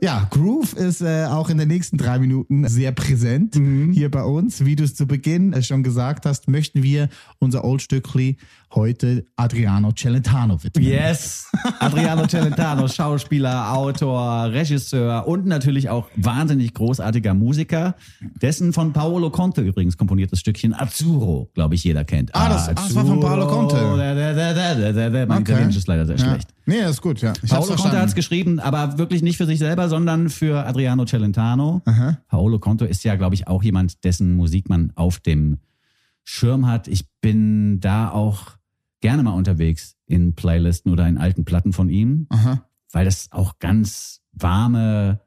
[0.00, 3.56] Ja, Groove ist äh, auch in den nächsten drei Minuten sehr präsent
[3.92, 4.64] hier bei uns.
[4.64, 7.08] Wie du es zu Beginn äh, schon gesagt hast, möchten wir
[7.40, 8.36] unser Oldstückli
[8.72, 10.84] heute Adriano Celentano widmen.
[10.84, 11.50] Yes!
[11.80, 17.96] Adriano Celentano, Schauspieler, Autor, Regisseur und natürlich auch wahnsinnig großartiger Musiker.
[18.40, 22.32] Dessen von Paolo Conte übrigens komponiertes Stückchen Azzurro, glaube ich, jeder kennt.
[22.34, 23.74] Ah, das- ah, das war von Paolo Conte.
[23.74, 24.14] Da,
[24.92, 25.26] da, da.
[25.26, 26.24] Mein Italienisch ist leider sehr Ja.
[26.24, 26.48] schlecht.
[26.66, 27.32] Nee, das ist gut, ja.
[27.42, 31.04] Ich Paolo Conte hat es geschrieben, aber wirklich nicht für sich selber, sondern für Adriano
[31.04, 31.82] Celentano.
[32.28, 35.58] Paolo Conte ist ja, glaube ich, auch jemand, dessen Musik man auf dem
[36.24, 36.88] Schirm hat.
[36.88, 38.58] Ich bin da auch
[39.00, 42.62] gerne mal unterwegs in Playlisten oder in alten Platten von ihm, Aha.
[42.92, 45.20] weil das auch ganz warme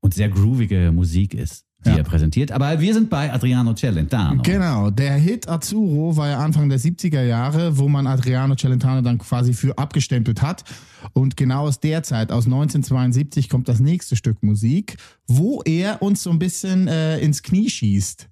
[0.00, 1.96] und sehr groovige Musik ist, die Ja.
[1.96, 2.52] er präsentiert.
[2.52, 4.42] Aber wir sind bei Adriano Celentano.
[4.42, 9.18] Genau, der Hit Azzurro war ja Anfang der 70er Jahre, wo man Adriano Celentano dann
[9.18, 10.64] quasi für abgestempelt hat.
[11.12, 16.22] Und genau aus der Zeit, aus 1972, kommt das nächste Stück Musik, wo er uns
[16.22, 18.28] so ein bisschen äh, ins Knie schießt.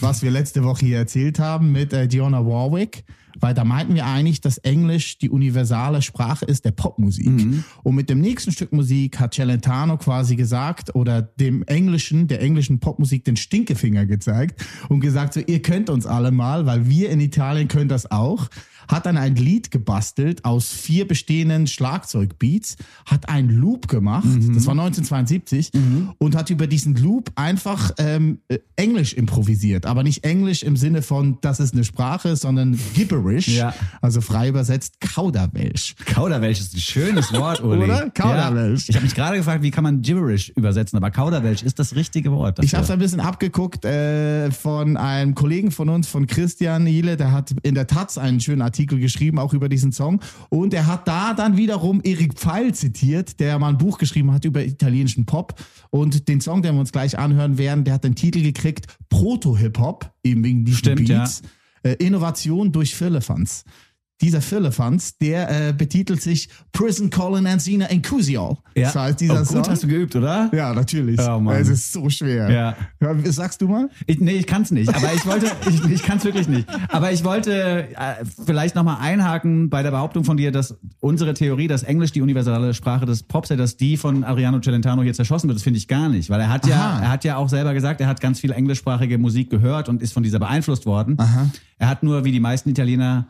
[0.00, 3.04] Was wir letzte Woche hier erzählt haben mit äh, Dionne Warwick.
[3.40, 7.26] Weil da meinten wir eigentlich, dass Englisch die universale Sprache ist der Popmusik.
[7.82, 12.80] Und mit dem nächsten Stück Musik hat Celentano quasi gesagt oder dem Englischen, der englischen
[12.80, 17.20] Popmusik den Stinkefinger gezeigt und gesagt so, ihr könnt uns alle mal, weil wir in
[17.20, 18.48] Italien können das auch.
[18.88, 24.72] Hat dann ein Lied gebastelt aus vier bestehenden Schlagzeugbeats, hat einen Loop gemacht, das war
[24.72, 25.70] 1972,
[26.18, 29.86] und hat über diesen Loop einfach ähm, äh, Englisch improvisiert.
[29.86, 33.74] Aber nicht Englisch im Sinne von, das ist eine Sprache, sondern Gibberish, Ja.
[34.00, 35.94] also frei übersetzt Kauderwelsch.
[36.06, 37.84] Kauderwelsch ist ein schönes Wort, Uli.
[37.84, 38.10] Oder?
[38.10, 38.82] Kauderwelsch.
[38.86, 38.90] Ja.
[38.90, 42.30] Ich habe mich gerade gefragt, wie kann man Gibberish übersetzen, aber Kauderwelsch ist das richtige
[42.32, 42.58] Wort.
[42.62, 42.78] Ich dafür.
[42.78, 47.32] habe es ein bisschen abgeguckt äh, von einem Kollegen von uns, von Christian Niele, der
[47.32, 50.20] hat in der Taz einen schönen Artikel geschrieben, auch über diesen Song.
[50.48, 54.44] Und er hat da dann wiederum Erik Pfeil zitiert, der mal ein Buch geschrieben hat
[54.44, 55.54] über italienischen Pop.
[55.90, 60.12] Und den Song, den wir uns gleich anhören werden, der hat den Titel gekriegt, Proto-Hip-Hop,
[60.22, 61.42] eben wegen diesen Stimmt, Beats.
[61.82, 63.64] Äh, Innovation durch Firlefanz.
[64.24, 68.56] Dieser Firlefanz, der äh, betitelt sich Prison Colin Ancina Incusial.
[68.74, 68.84] ja.
[68.84, 69.68] Das heißt, dieser oh, gut Song.
[69.68, 70.50] hast du geübt, oder?
[70.54, 71.20] Ja, natürlich.
[71.20, 71.60] Oh, Mann.
[71.60, 72.50] es ist so schwer.
[72.50, 72.74] Ja.
[73.02, 73.90] Ja, Sagst du mal?
[74.06, 76.66] Ich, nee, ich kann's nicht, aber ich wollte, ich, ich kann's wirklich nicht.
[76.88, 81.68] Aber ich wollte äh, vielleicht nochmal einhaken bei der Behauptung von dir, dass unsere Theorie,
[81.68, 85.48] dass Englisch die universelle Sprache des Pops ist, dass die von Adriano Celentano hier zerschossen
[85.48, 86.30] wird, das finde ich gar nicht.
[86.30, 89.18] Weil er hat ja, er hat ja auch selber gesagt, er hat ganz viel englischsprachige
[89.18, 91.16] Musik gehört und ist von dieser beeinflusst worden.
[91.18, 91.50] Aha.
[91.76, 93.28] Er hat nur, wie die meisten Italiener,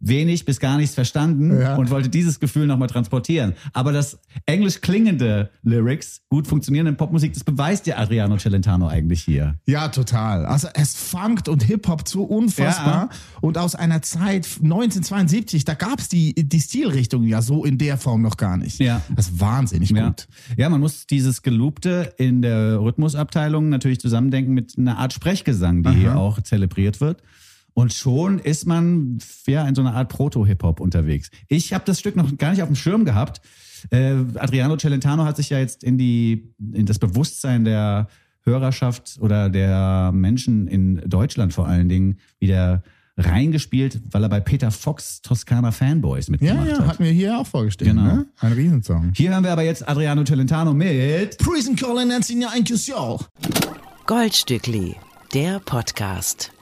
[0.00, 1.76] wenig bis gar nichts verstanden Ja.
[1.76, 3.54] und wollte dieses Gefühl nochmal transportieren.
[3.72, 9.58] Aber das englisch klingende Lyrics, gut funktionierende Popmusik, das beweist ja Adriano Celentano eigentlich hier.
[9.66, 10.46] Ja, total.
[10.46, 13.08] Also es funkt und Hip-Hop so unfassbar.
[13.40, 18.22] Und aus einer Zeit 1972, da gab's die, die Stilrichtung ja so in der Form
[18.22, 18.78] noch gar nicht.
[18.80, 19.02] Ja.
[19.16, 20.08] Das ist wahnsinnig Ja.
[20.08, 20.28] gut.
[20.56, 25.90] ja, man muss dieses Gelobte in der Rhythmusabteilung natürlich zusammendenken mit einer Art Sprechgesang, die
[25.90, 27.22] hier auch zelebriert wird.
[27.74, 31.30] Und schon ist man ja in so einer Art Proto-Hip-Hop unterwegs.
[31.46, 33.40] Ich habe das Stück noch gar nicht auf dem Schirm gehabt.
[33.90, 38.08] Äh, Adriano Celentano hat sich ja jetzt in die in das Bewusstsein der
[38.42, 42.82] Hörerschaft oder der Menschen in Deutschland vor allen Dingen wieder
[43.16, 46.86] reingespielt, weil er bei Peter Fox Toskana Fanboys Ja, mitgemacht ja, hat.
[46.86, 47.90] hatten wir hier auch vorgestellt.
[47.90, 48.02] Genau.
[48.02, 48.26] Ne?
[48.38, 49.12] Ein Riesensong.
[49.14, 53.18] Hier hören wir aber jetzt Adriano Celentano mit Prison Colin Ancina Incusial.
[54.06, 54.94] Goldstückli,
[55.34, 56.52] der Podcast.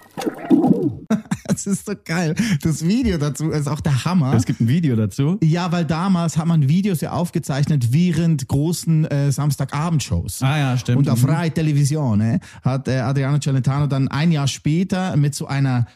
[1.49, 2.35] Das ist so geil.
[2.63, 4.35] Das Video dazu ist auch der Hammer.
[4.35, 5.39] Es gibt ein Video dazu.
[5.43, 10.43] Ja, weil damals hat man Videos ja aufgezeichnet während großen äh, Samstagabendshows.
[10.43, 10.99] Ah ja, stimmt.
[10.99, 11.31] Und auf Mhm.
[11.31, 15.87] Rai Televisione hat äh, Adriano Celentano dann ein Jahr später mit so einer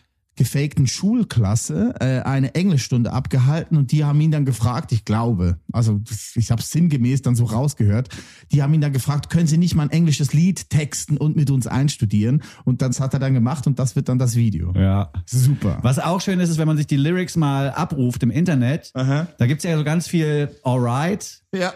[0.41, 6.01] gefakten Schulklasse äh, eine Englischstunde abgehalten und die haben ihn dann gefragt, ich glaube, also
[6.35, 8.09] ich habe sinngemäß dann so rausgehört,
[8.51, 11.51] die haben ihn dann gefragt, können Sie nicht mal ein englisches Lied texten und mit
[11.51, 12.43] uns einstudieren?
[12.65, 14.73] Und das hat er dann gemacht und das wird dann das Video.
[14.75, 15.13] Ja.
[15.27, 15.79] Super.
[15.83, 19.27] Was auch schön ist, ist, wenn man sich die Lyrics mal abruft im Internet, Aha.
[19.37, 21.43] da gibt's ja so ganz viel Alright.
[21.55, 21.75] Ja.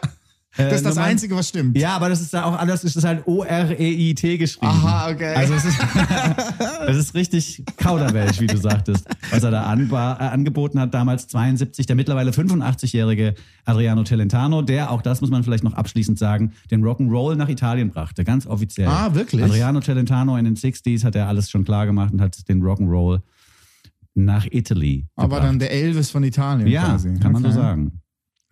[0.57, 1.77] Das ist das nur man- Einzige, was stimmt.
[1.77, 4.67] Ja, aber das ist da auch das ist halt O-R-E-I-T geschrieben.
[4.67, 5.35] Aha, okay.
[5.35, 5.79] Also es ist,
[6.87, 11.27] es ist richtig Kauderwelsch, wie du sagtest, was er da anba- äh, angeboten hat, damals
[11.29, 16.53] 72, der mittlerweile 85-jährige Adriano Celentano, der, auch das muss man vielleicht noch abschließend sagen,
[16.71, 18.87] den Rock'n'Roll nach Italien brachte, ganz offiziell.
[18.89, 19.43] Ah, wirklich?
[19.43, 23.23] Adriano Celentano in den 60s hat er alles schon klar gemacht und hat den Rock'n'Roll
[24.15, 25.49] nach Italy Aber gebracht.
[25.49, 27.15] dann der Elvis von Italien Ja, quasi.
[27.19, 27.57] kann man so Okay.
[27.59, 28.01] sagen.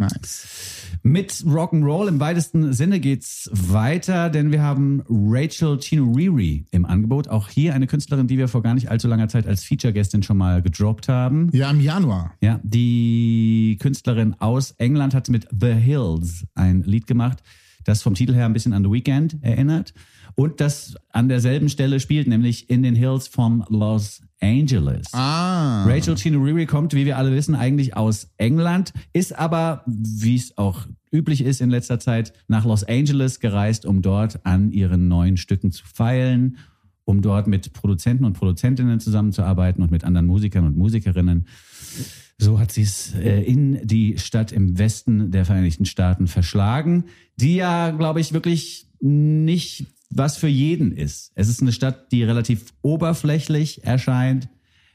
[0.02, 0.88] Nice.
[1.04, 7.28] Mit Rock'n'Roll im weitesten Sinne geht's weiter, denn wir haben Rachel Chino-Riri im Angebot.
[7.28, 10.36] Auch hier eine Künstlerin, die wir vor gar nicht allzu langer Zeit als Feature-Gästin schon
[10.36, 11.50] mal gedroppt haben.
[11.52, 12.34] Ja, im Januar.
[12.40, 17.42] Ja, die Künstlerin aus England hat mit The Hills ein Lied gemacht,
[17.84, 19.94] das vom Titel her ein bisschen an The Weeknd erinnert
[20.34, 25.12] und das an derselben Stelle spielt, nämlich in den Hills von Los Angeles.
[25.12, 25.84] Ah.
[25.86, 30.86] Rachel Chino-Riri kommt, wie wir alle wissen, eigentlich aus England, ist aber, wie es auch
[31.12, 35.70] üblich ist in letzter Zeit, nach Los Angeles gereist, um dort an ihren neuen Stücken
[35.70, 36.56] zu feilen,
[37.04, 41.46] um dort mit Produzenten und Produzentinnen zusammenzuarbeiten und mit anderen Musikern und Musikerinnen.
[42.42, 47.04] So hat sie es äh, in die Stadt im Westen der Vereinigten Staaten verschlagen,
[47.36, 51.30] die ja, glaube ich, wirklich nicht was für jeden ist.
[51.36, 54.48] Es ist eine Stadt, die relativ oberflächlich erscheint.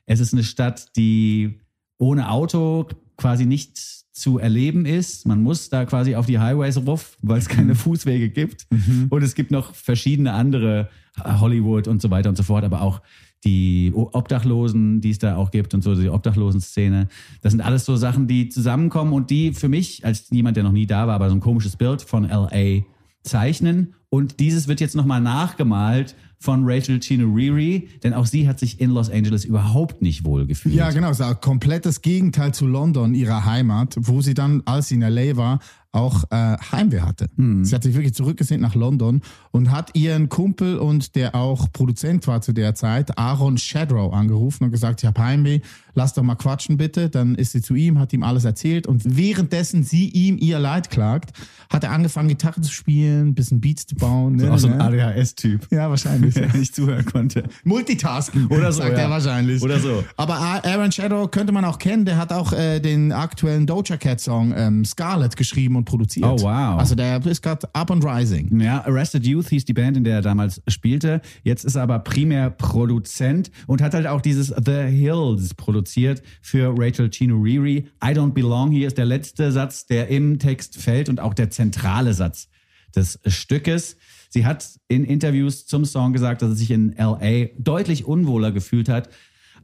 [0.05, 1.61] Es ist eine Stadt, die
[1.97, 3.77] ohne Auto quasi nicht
[4.11, 5.25] zu erleben ist.
[5.25, 8.67] Man muss da quasi auf die Highways ruf, weil es keine Fußwege gibt.
[9.09, 10.89] Und es gibt noch verschiedene andere
[11.23, 13.01] äh, Hollywood und so weiter und so fort, aber auch
[13.45, 17.07] die Obdachlosen, die es da auch gibt und so, die Obdachlosen-Szene.
[17.41, 20.71] Das sind alles so Sachen, die zusammenkommen und die für mich, als jemand, der noch
[20.71, 22.83] nie da war, aber so ein komisches Bild von LA
[23.23, 23.93] zeichnen.
[24.09, 28.91] Und dieses wird jetzt nochmal nachgemalt von Rachel Chino-Riri, denn auch sie hat sich in
[28.91, 30.75] Los Angeles überhaupt nicht wohl gefühlt.
[30.75, 31.09] Ja, genau.
[31.09, 35.01] Es ist ein komplettes Gegenteil zu London, ihrer Heimat, wo sie dann, als sie in
[35.01, 35.35] L.A.
[35.35, 35.59] war,
[35.97, 37.27] auch äh, Heimweh hatte.
[37.65, 42.27] Sie hat sich wirklich zurückgesehnt nach London und hat ihren Kumpel und der auch Produzent
[42.27, 45.61] war zu der Zeit, Aaron Shadrow, angerufen und gesagt, ich habe Heimweh,
[45.95, 47.09] lass doch mal quatschen bitte.
[47.09, 50.91] Dann ist sie zu ihm, hat ihm alles erzählt und währenddessen sie ihm ihr Leid
[50.91, 51.31] klagt,
[51.71, 54.35] hat er angefangen, Gitarre zu spielen, ein bisschen Beats zu bauen.
[54.35, 54.83] Ne, auch so ein ne?
[54.83, 56.33] ADHS-Typ, Ja, wahrscheinlich.
[56.35, 57.43] der nicht zuhören konnte.
[57.63, 59.03] Multitasken, Oder so, sagt ja.
[59.03, 59.61] er wahrscheinlich.
[59.61, 60.03] Oder so.
[60.15, 64.19] Aber Aaron Shadow könnte man auch kennen, der hat auch äh, den aktuellen Doja Cat
[64.19, 66.25] Song ähm, Scarlet geschrieben und produziert.
[66.25, 66.79] Oh, wow.
[66.79, 68.59] Also der ist gerade up and rising.
[68.59, 71.21] Ja, Arrested Youth hieß die Band, in der er damals spielte.
[71.43, 76.73] Jetzt ist er aber primär Produzent und hat halt auch dieses The Hills produziert für
[76.77, 77.87] Rachel Chino-Riri.
[78.03, 81.49] I Don't Belong Here ist der letzte Satz, der im Text fällt und auch der
[81.49, 82.47] zentrale Satz
[82.95, 83.97] des Stückes.
[84.29, 88.89] Sie hat in Interviews zum Song gesagt, dass sie sich in LA deutlich unwohler gefühlt
[88.89, 89.09] hat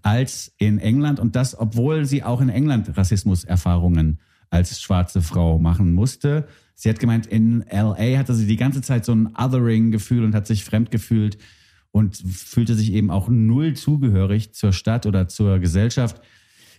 [0.02, 5.94] als in England und das, obwohl sie auch in England Rassismuserfahrungen als schwarze Frau machen
[5.94, 6.48] musste.
[6.76, 10.46] Sie hat gemeint, in LA hatte sie die ganze Zeit so ein Othering-Gefühl und hat
[10.46, 11.38] sich fremd gefühlt
[11.92, 16.22] und fühlte sich eben auch null zugehörig zur Stadt oder zur Gesellschaft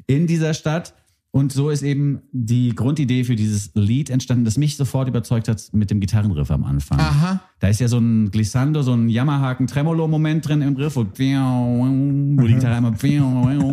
[0.06, 0.94] in dieser Stadt.
[1.34, 5.68] Und so ist eben die Grundidee für dieses Lied entstanden, das mich sofort überzeugt hat
[5.72, 7.00] mit dem Gitarrenriff am Anfang.
[7.00, 7.40] Aha.
[7.58, 12.54] Da ist ja so ein Glissando, so ein Yamahaken-Tremolo-Moment drin im Riff, wo, wo die
[12.54, 12.92] Gitarre einmal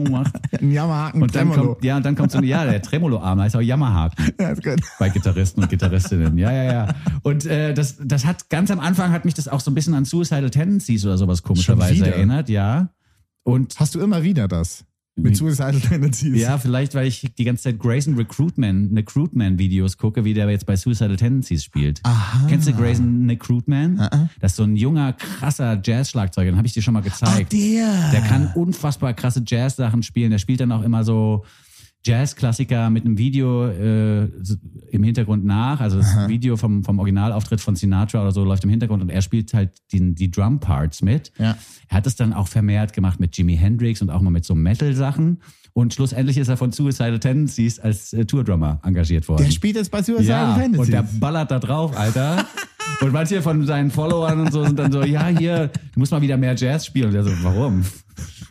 [0.09, 0.33] macht.
[0.59, 1.73] Ein Yamahaken Und dann Tremolo.
[1.73, 4.63] kommt, ja, und dann kommt so ein, ja, der Tremolo-Arm heißt auch Yamahaken Ja, ist
[4.63, 4.81] gut.
[4.97, 6.39] bei Gitarristen und Gitarristinnen.
[6.39, 6.87] Ja, ja, ja.
[7.21, 9.93] Und äh, das, das hat ganz am Anfang hat mich das auch so ein bisschen
[9.93, 12.89] an Suicidal Tendencies oder sowas komischerweise erinnert, ja.
[13.43, 14.83] Und Hast du immer wieder das?
[15.15, 16.39] Mit Suicidal Tendencies?
[16.39, 20.65] ja, vielleicht, weil ich die ganze Zeit Grayson Recruitman, Recruitman Videos gucke, wie der jetzt
[20.65, 21.99] bei Suicidal Tendencies spielt.
[22.03, 22.47] Aha.
[22.47, 23.97] Kennst du Grayson Recruitman?
[24.39, 27.51] Das ist so ein junger, krasser Jazz-Schlagzeuger, den habe ich dir schon mal gezeigt.
[27.51, 28.11] der.
[28.11, 30.31] Der kann unfassbar krasse Jazz-Sachen spielen.
[30.31, 31.43] Der spielt dann auch immer so
[32.03, 34.27] Jazz-Klassiker mit einem Video äh,
[34.89, 35.79] im Hintergrund nach.
[35.81, 39.21] Also das Video vom, vom Originalauftritt von Sinatra oder so läuft im Hintergrund und er
[39.21, 41.31] spielt halt die, die Drum-Parts mit.
[41.37, 41.55] Ja.
[41.87, 44.55] Er hat es dann auch vermehrt gemacht mit Jimi Hendrix und auch mal mit so
[44.55, 45.41] Metal-Sachen.
[45.73, 49.43] Und schlussendlich ist er von Suicidal Tendencies als äh, Tour-Drummer engagiert worden.
[49.43, 50.87] Der spielt jetzt bei Suicidal ja, Tendencies.
[50.87, 52.45] und der ballert da drauf, Alter.
[52.99, 56.21] Und manche von seinen Followern und so sind dann so, ja, hier, du musst mal
[56.21, 57.07] wieder mehr Jazz spielen.
[57.07, 57.83] Und der so, warum?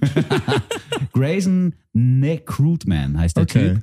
[1.13, 3.75] Grayson Necrootman heißt der Okay.
[3.75, 3.83] Typ.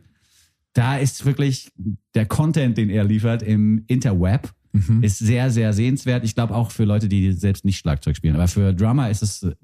[0.74, 1.72] Da ist wirklich
[2.14, 5.02] der Content, den er liefert im Interweb, Mhm.
[5.02, 6.24] ist sehr, sehr sehenswert.
[6.24, 8.36] Ich glaube auch für Leute, die selbst nicht Schlagzeug spielen.
[8.36, 9.56] Aber für Drummer ist es äh,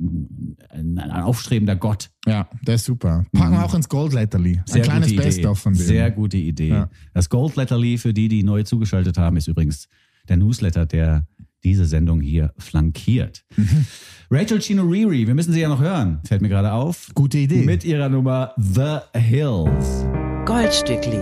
[0.72, 2.10] ein, ein aufstrebender Gott.
[2.26, 3.24] ja, der ist super.
[3.34, 4.58] Packen wir auch ins Gold Letterly.
[4.58, 5.16] Ein Sehr kleines.
[5.16, 5.80] Best-of von dem.
[5.84, 6.70] Sehr gute Idee.
[6.70, 6.90] Ja.
[7.14, 9.88] Das Gold Letterly für die, die neu zugeschaltet haben, ist übrigens
[10.30, 11.28] der Newsletter, der
[11.64, 13.44] diese Sendung hier flankiert.
[13.56, 13.86] Mhm.
[14.30, 17.12] Rachel Chino-Riri, wir müssen sie ja noch hören, fällt mir gerade auf.
[17.14, 17.64] Gute Idee.
[17.66, 20.06] Mit ihrer Nummer The Hills.
[20.46, 21.20] Goldstückli.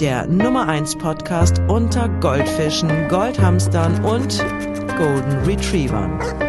[0.00, 4.44] Der Nummer 1 Podcast unter Goldfischen, Goldhamstern und
[4.96, 6.47] Golden Retrievern.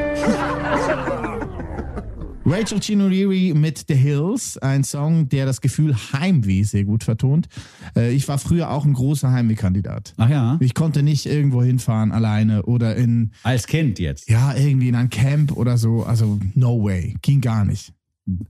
[2.51, 7.47] Rachel Chinouriri mit The Hills, ein Song, der das Gefühl Heimweh sehr gut vertont.
[7.95, 10.13] Äh, Ich war früher auch ein großer Heimwehkandidat.
[10.17, 14.27] Ach ja, Ich konnte nicht irgendwo hinfahren alleine oder in, als Kind jetzt.
[14.29, 16.03] ja, irgendwie in ein Camp oder so.
[16.03, 17.15] Also, no way.
[17.21, 17.93] Ging gar nicht.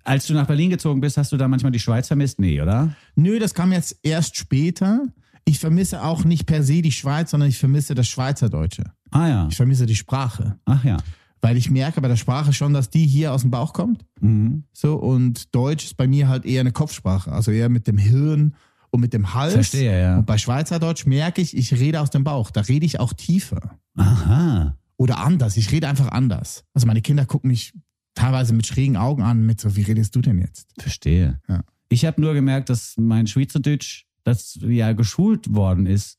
[0.05, 2.39] Als du nach Berlin gezogen bist, hast du da manchmal die Schweiz vermisst?
[2.39, 2.95] Nee, oder?
[3.15, 5.03] Nö, das kam jetzt erst später.
[5.45, 8.83] ich vermisse auch nicht per se die Schweiz, sondern ich vermisse das Schweizerdeutsche.
[9.11, 9.47] Ah ja.
[9.49, 10.57] Ich vermisse die Sprache.
[10.65, 10.97] Ach ja.
[11.41, 14.05] Weil ich merke bei der Sprache schon, dass die hier aus dem Bauch kommt.
[14.19, 14.63] Mhm.
[14.73, 18.55] So, und Deutsch ist bei mir halt eher eine Kopfsprache, also eher mit dem Hirn
[18.89, 19.53] und mit dem Hals.
[19.53, 20.17] Verstehe, ja.
[20.17, 22.51] Und bei Schweizerdeutsch merke ich, ich rede aus dem Bauch.
[22.51, 23.77] Da rede ich auch tiefer.
[23.95, 24.75] Aha.
[24.97, 25.55] Oder anders.
[25.55, 26.65] Ich rede einfach anders.
[26.73, 27.73] Also meine Kinder gucken mich
[28.15, 30.67] teilweise mit schrägen Augen an, mit so, wie redest du denn jetzt?
[30.77, 31.39] Verstehe.
[31.47, 31.61] Ja.
[31.87, 36.18] Ich habe nur gemerkt, dass mein Schweizerdeutsch, das ja geschult worden ist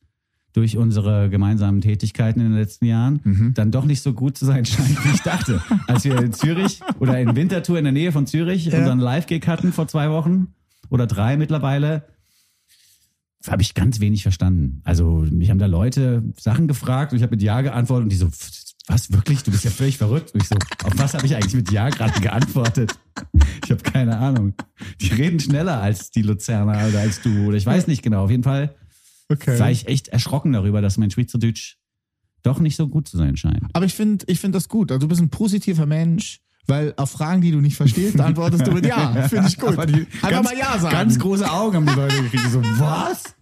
[0.53, 3.55] durch unsere gemeinsamen Tätigkeiten in den letzten Jahren, Mhm.
[3.55, 5.63] dann doch nicht so gut zu sein scheint, wie ich dachte.
[5.87, 8.79] Als wir in Zürich oder in Winterthur in der Nähe von Zürich Ja.
[8.79, 10.49] unseren Live-Gig hatten vor zwei Wochen
[10.89, 12.05] oder drei mittlerweile,
[13.49, 14.83] habe ich ganz wenig verstanden.
[14.85, 18.17] Also mich haben da Leute Sachen gefragt und ich habe mit Ja geantwortet und die
[18.17, 18.29] so,
[18.87, 19.43] was wirklich?
[19.45, 20.35] Du bist ja völlig verrückt.
[20.35, 22.93] Und ich so, auf was habe ich eigentlich mit Ja gerade geantwortet?
[23.65, 24.55] Ich habe keine Ahnung.
[25.01, 28.25] Die reden schneller als die Luzerner oder als du oder ich weiß nicht genau.
[28.25, 28.75] Auf jeden Fall
[29.31, 29.59] Okay.
[29.59, 31.77] war ich echt erschrocken darüber, dass mein Schweizerdeutsch
[32.43, 33.63] doch nicht so gut zu sein scheint.
[33.75, 34.91] Aber ich finde ich find das gut.
[34.91, 38.73] Also du bist ein positiver Mensch, weil auf Fragen, die du nicht verstehst, antwortest du
[38.73, 39.29] mit Ja.
[39.29, 39.73] Finde ich gut.
[39.89, 40.95] Die, Einfach ganz, mal Ja sagen.
[40.95, 42.51] Ganz große Augen haben die Leute gekriegt.
[42.51, 43.35] So, was?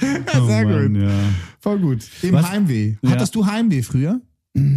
[0.00, 1.02] Ja, sehr Oh Mann, gut.
[1.02, 1.10] Ja.
[1.60, 2.04] Voll gut.
[2.22, 2.96] Im Was- Heimweh.
[3.02, 3.10] Ja.
[3.10, 4.20] Hattest du Heimweh früher?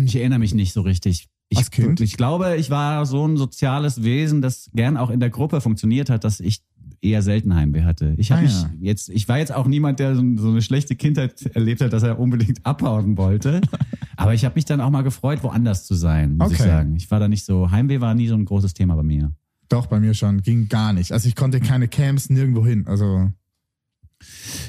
[0.05, 1.27] Ich erinnere mich nicht so richtig.
[1.49, 2.01] Ich, Als Kind?
[2.01, 6.09] Ich glaube, ich war so ein soziales Wesen, das gern auch in der Gruppe funktioniert
[6.09, 6.61] hat, dass ich
[7.01, 8.13] eher selten Heimweh hatte.
[8.17, 8.71] Ich habe Ah, ja.
[8.79, 12.03] jetzt, ich war jetzt auch niemand, der so, so eine schlechte Kindheit erlebt hat, dass
[12.03, 13.61] er unbedingt abhauen wollte.
[14.17, 16.69] Aber ich habe mich dann auch mal gefreut, woanders zu sein, muss ich Okay.
[16.69, 16.95] sagen.
[16.95, 19.31] Ich war da nicht so, Heimweh war nie so ein großes Thema bei mir.
[19.69, 20.41] Doch, bei mir schon.
[20.41, 21.11] Ging gar nicht.
[21.11, 22.87] Also ich konnte keine Camps nirgendwo hin.
[22.87, 23.31] Also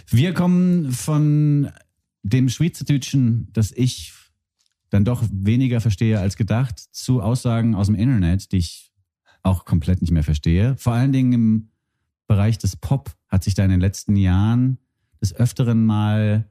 [0.07, 1.71] Wir kommen von
[2.23, 4.13] dem Schweizerdeutschen, das ich
[4.91, 8.91] dann doch weniger verstehe als gedacht, zu Aussagen aus dem Internet, die ich
[9.43, 10.77] auch komplett nicht mehr verstehe.
[10.79, 11.69] Vor allen Dingen im
[12.29, 14.79] Bereich des Pop hat sich da in den letzten Jahren
[15.21, 16.49] des Öfteren mal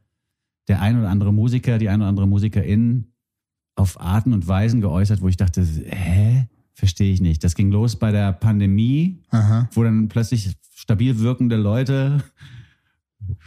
[0.67, 3.13] der ein oder andere Musiker, die ein oder andere Musikerin
[3.75, 6.47] auf Arten und Weisen geäußert, wo ich dachte, hä?
[6.73, 7.43] Verstehe ich nicht.
[7.43, 9.67] Das ging los bei der Pandemie, aha.
[9.73, 12.23] wo dann plötzlich stabil wirkende Leute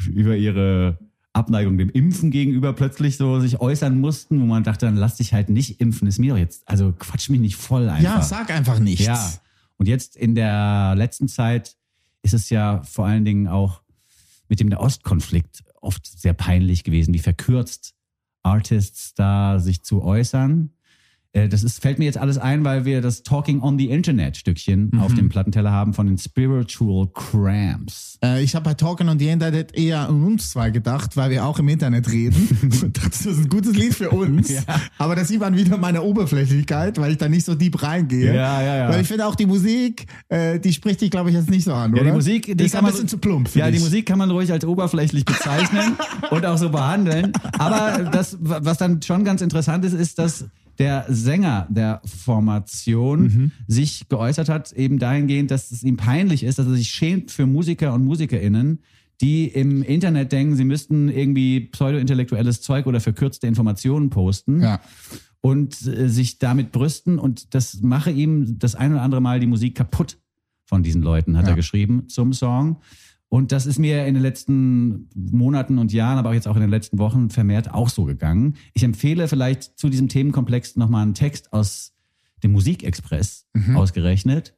[0.09, 0.99] über ihre
[1.33, 5.33] Abneigung dem Impfen gegenüber plötzlich so sich äußern mussten, wo man dachte, dann lass dich
[5.33, 8.17] halt nicht impfen, ist mir doch jetzt, also quatsch mich nicht voll einfach.
[8.17, 9.07] Ja, sag einfach nichts.
[9.07, 9.31] Ja.
[9.77, 11.77] Und jetzt in der letzten Zeit
[12.23, 13.83] ist es ja vor allen Dingen auch
[14.49, 17.95] mit dem Nahostkonflikt oft sehr peinlich gewesen, wie verkürzt
[18.43, 20.73] Artists da sich zu äußern.
[21.33, 24.37] Äh, Das ist, fällt mir jetzt alles ein, weil wir das Talking on the Internet
[24.37, 28.19] Stückchen auf dem Plattenteller haben von den Spiritual Cramps.
[28.25, 31.45] Äh, ich habe bei Talking on the Internet eher an uns zwei gedacht, weil wir
[31.45, 32.49] auch im Internet reden.
[32.93, 34.49] Das ist ein gutes Lied für uns.
[34.51, 34.63] Ja.
[34.99, 38.35] Aber das sieht man wieder meine Oberflächlichkeit, weil ich da nicht so deep reingehe.
[38.35, 38.89] Ja, ja, ja.
[38.89, 41.73] Weil ich finde auch die Musik, äh, die spricht dich, glaube ich, jetzt nicht so
[41.73, 42.11] an, Ja, oder?
[42.11, 43.79] die Musik, die, die ist kann ein bisschen zu plump Ja, dich.
[43.79, 45.97] die Musik kann man ruhig als oberflächlich bezeichnen
[46.31, 47.33] und auch so behandeln.
[47.59, 50.47] Aber das, was dann schon ganz interessant ist, ist, dass
[50.81, 53.53] der Sänger der Formation Mhm.
[53.69, 57.47] sich geäußert hat, eben dahingehend, dass es ihm peinlich ist, dass er sich schämt für
[57.47, 58.81] Musiker und MusikerInnen,
[59.21, 64.81] die im Internet denken, sie müssten irgendwie pseudo-intellektuelles Zeug oder verkürzte Informationen posten Ja.
[65.43, 69.47] und äh, sich damit brüsten und das mache ihm das ein oder andere Mal die
[69.47, 70.19] Musik kaputt
[70.65, 71.51] von diesen Leuten, hat Ja.
[71.51, 72.79] er geschrieben zum Song.
[73.31, 76.63] Und das ist mir in den letzten Monaten und Jahren, aber auch jetzt auch in
[76.63, 78.57] den letzten Wochen vermehrt auch so gegangen.
[78.75, 81.95] Ich empfehle vielleicht zu diesem Themenkomplex nochmal einen Text aus
[82.43, 84.57] dem Musikexpress ausgerechnet.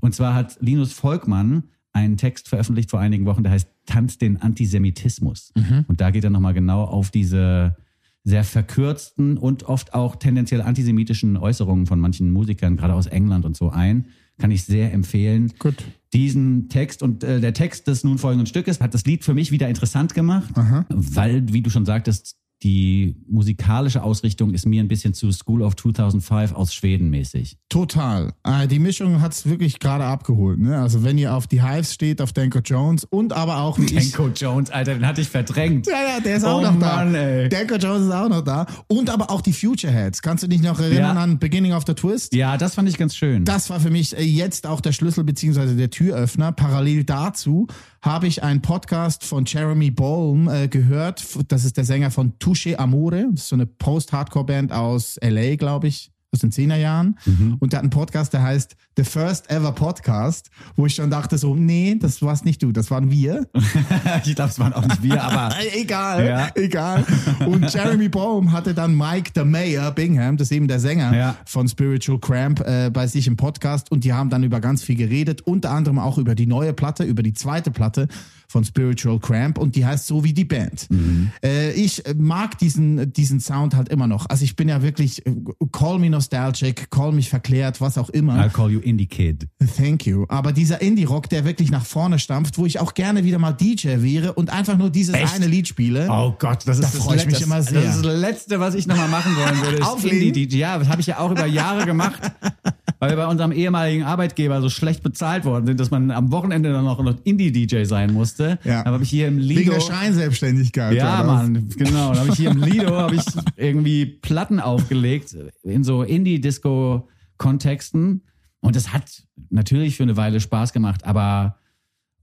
[0.00, 4.40] Und zwar hat Linus Volkmann einen Text veröffentlicht vor einigen Wochen, der heißt Tanz den
[4.40, 5.52] Antisemitismus.
[5.86, 7.76] Und da geht er nochmal genau auf diese
[8.24, 13.54] sehr verkürzten und oft auch tendenziell antisemitischen Äußerungen von manchen Musikern, gerade aus England und
[13.54, 14.06] so ein.
[14.38, 15.52] Kann ich sehr empfehlen.
[15.58, 15.84] Gut.
[16.14, 19.50] Diesen Text und äh, der Text des nun folgenden Stückes hat das Lied für mich
[19.50, 20.54] wieder interessant gemacht,
[20.88, 25.76] weil, wie du schon sagtest, die musikalische Ausrichtung ist mir ein bisschen zu School of
[25.76, 27.58] 2005 aus Schweden mäßig.
[27.68, 28.32] Total.
[28.42, 30.58] Äh, die Mischung hat's wirklich gerade abgeholt.
[30.58, 30.78] Ne?
[30.80, 33.78] Also wenn ihr auf die Hives steht, auf Danko Jones und aber auch.
[33.78, 35.86] Danko Jones, Alter, den hatte ich verdrängt.
[35.86, 36.96] Ja, ja, der ist auch Oh noch da.
[36.96, 37.48] Mann, ey.
[37.50, 38.66] Danko Jones ist auch noch da.
[38.88, 40.22] Und aber auch die Future Heads.
[40.22, 41.22] Kannst du dich noch erinnern Ja.
[41.22, 42.34] an Beginning of the Twist?
[42.34, 43.44] Ja, das fand ich ganz schön.
[43.44, 46.50] Das war für mich äh, jetzt auch der Schlüssel beziehungsweise der Türöffner.
[46.52, 47.66] Parallel dazu
[48.00, 51.24] habe ich einen Podcast von Jeremy Bolm äh, gehört.
[51.48, 53.26] Das ist der Sänger von Touche Amore.
[53.32, 57.18] Das ist so eine Post-Hardcore-Band aus LA, glaube ich, aus den 10er Jahren.
[57.60, 61.36] Und der hat einen Podcast, der heißt The First Ever Podcast, wo ich schon dachte
[61.36, 63.48] so, nee, das war's nicht du, das waren wir.
[64.24, 66.48] ich glaube, es waren auch nicht wir, aber egal, Ja.
[66.54, 67.04] egal.
[67.44, 71.36] Und Jeremy Baum hatte dann Mike the Mayor Bingham, das ist eben der Sänger Ja.
[71.44, 74.96] von Spiritual Cramp, äh, bei sich im Podcast und die haben dann über ganz viel
[74.96, 78.06] geredet, unter anderem auch über die neue Platte, über die zweite Platte
[78.46, 80.86] von Spiritual Cramp und die heißt so wie die Band.
[80.90, 81.32] Mhm.
[81.42, 84.26] Äh, ich mag diesen, diesen Sound halt immer noch.
[84.28, 85.32] Also ich bin ja wirklich, äh,
[85.72, 88.34] call me nostalgic, call mich verklärt, was auch immer.
[88.38, 89.46] I'll call you Indie Kid.
[89.76, 90.24] Thank you.
[90.28, 94.00] Aber dieser Indie-Rock, der wirklich nach vorne stampft, wo ich auch gerne wieder mal DJ
[94.02, 95.34] wäre und einfach nur dieses Echt?
[95.34, 96.08] eine Lied spiele.
[96.10, 97.82] Oh Gott, das ist Da das freu ich mich Letzte- immer sehr.
[97.82, 99.84] Das ist das Letzte, was ich nochmal machen wollen würde.
[99.86, 100.28] Auflegen?
[100.28, 100.56] Indie-DJ.
[100.58, 102.20] Ja, das habe ich ja auch über Jahre gemacht,
[103.00, 106.72] weil wir bei unserem ehemaligen Arbeitgeber so schlecht bezahlt worden sind, dass man am Wochenende
[106.72, 108.58] dann noch Indie-DJ sein musste.
[108.64, 108.82] Ja.
[108.84, 109.72] Da habe ich hier im Wegen Lido...
[109.72, 110.94] der Scheinselbstständigkeit.
[110.94, 111.26] Ja, oder?
[111.32, 112.12] Mann, genau.
[112.12, 113.24] Da habe ich hier im Lido habe ich
[113.56, 118.22] irgendwie Platten aufgelegt in so Indie-Disco-Kontexten.
[118.64, 121.58] Und das hat natürlich für eine Weile Spaß gemacht, aber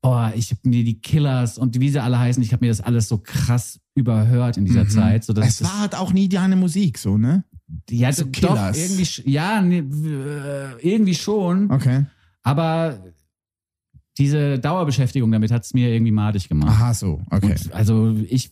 [0.01, 2.81] oh, ich habe mir die Killers und wie sie alle heißen, ich habe mir das
[2.81, 5.23] alles so krass überhört in dieser Zeit.
[5.23, 5.49] So, dass Mhm.
[5.49, 7.43] Es das- war halt auch nie deine Musik, so, ne?
[7.89, 8.77] ja, so doch, Killers.
[8.77, 12.05] irgendwie, ja, ne, irgendwie schon, Okay.
[12.43, 12.99] aber
[14.17, 16.69] diese Dauerbeschäftigung damit hat es mir irgendwie madig gemacht.
[16.71, 17.51] Aha, so, okay.
[17.51, 18.49] Und also ich,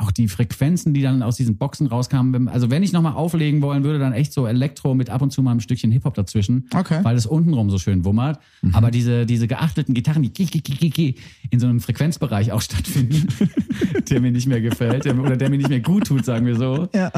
[0.00, 3.84] auch die Frequenzen, die dann aus diesen Boxen rauskamen, also wenn ich nochmal auflegen wollen
[3.84, 7.00] würde, dann echt so Elektro mit ab und zu mal ein Stückchen Hip-Hop dazwischen, Okay.
[7.02, 8.38] weil es untenrum so schön wummert.
[8.72, 11.14] Aber diese, diese geachtelten Gitarren, die
[11.50, 13.26] in so einem Frequenzbereich auch stattfinden,
[14.10, 16.56] der mir nicht mehr gefällt der, oder der mir nicht mehr gut tut, sagen wir
[16.56, 17.12] so, Ja.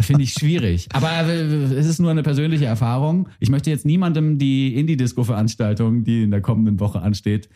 [0.00, 0.86] finde ich schwierig.
[0.92, 1.42] Aber äh,
[1.74, 3.28] es ist nur eine persönliche Erfahrung.
[3.40, 7.48] Ich möchte jetzt niemandem die Indie-Disco-Veranstaltung, die in der kommenden Woche ansteht,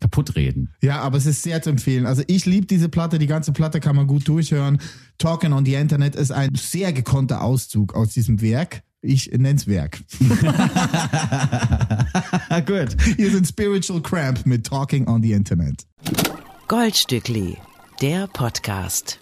[0.00, 0.70] kaputt reden.
[0.80, 2.06] Ja, aber es ist sehr zu empfehlen.
[2.06, 4.80] Also ich liebe diese Platte, die ganze Platte kann man gut durchhören.
[5.18, 8.82] Talking on the Internet ist ein sehr gekonnter Auszug aus diesem Werk.
[9.00, 10.00] Ich nenn's Werk.
[12.66, 12.96] Gut.
[13.16, 15.86] Hier sind Spiritual Cramp mit Talking on the Internet.
[16.66, 17.56] Goldstückli,
[18.00, 19.20] der Podcast.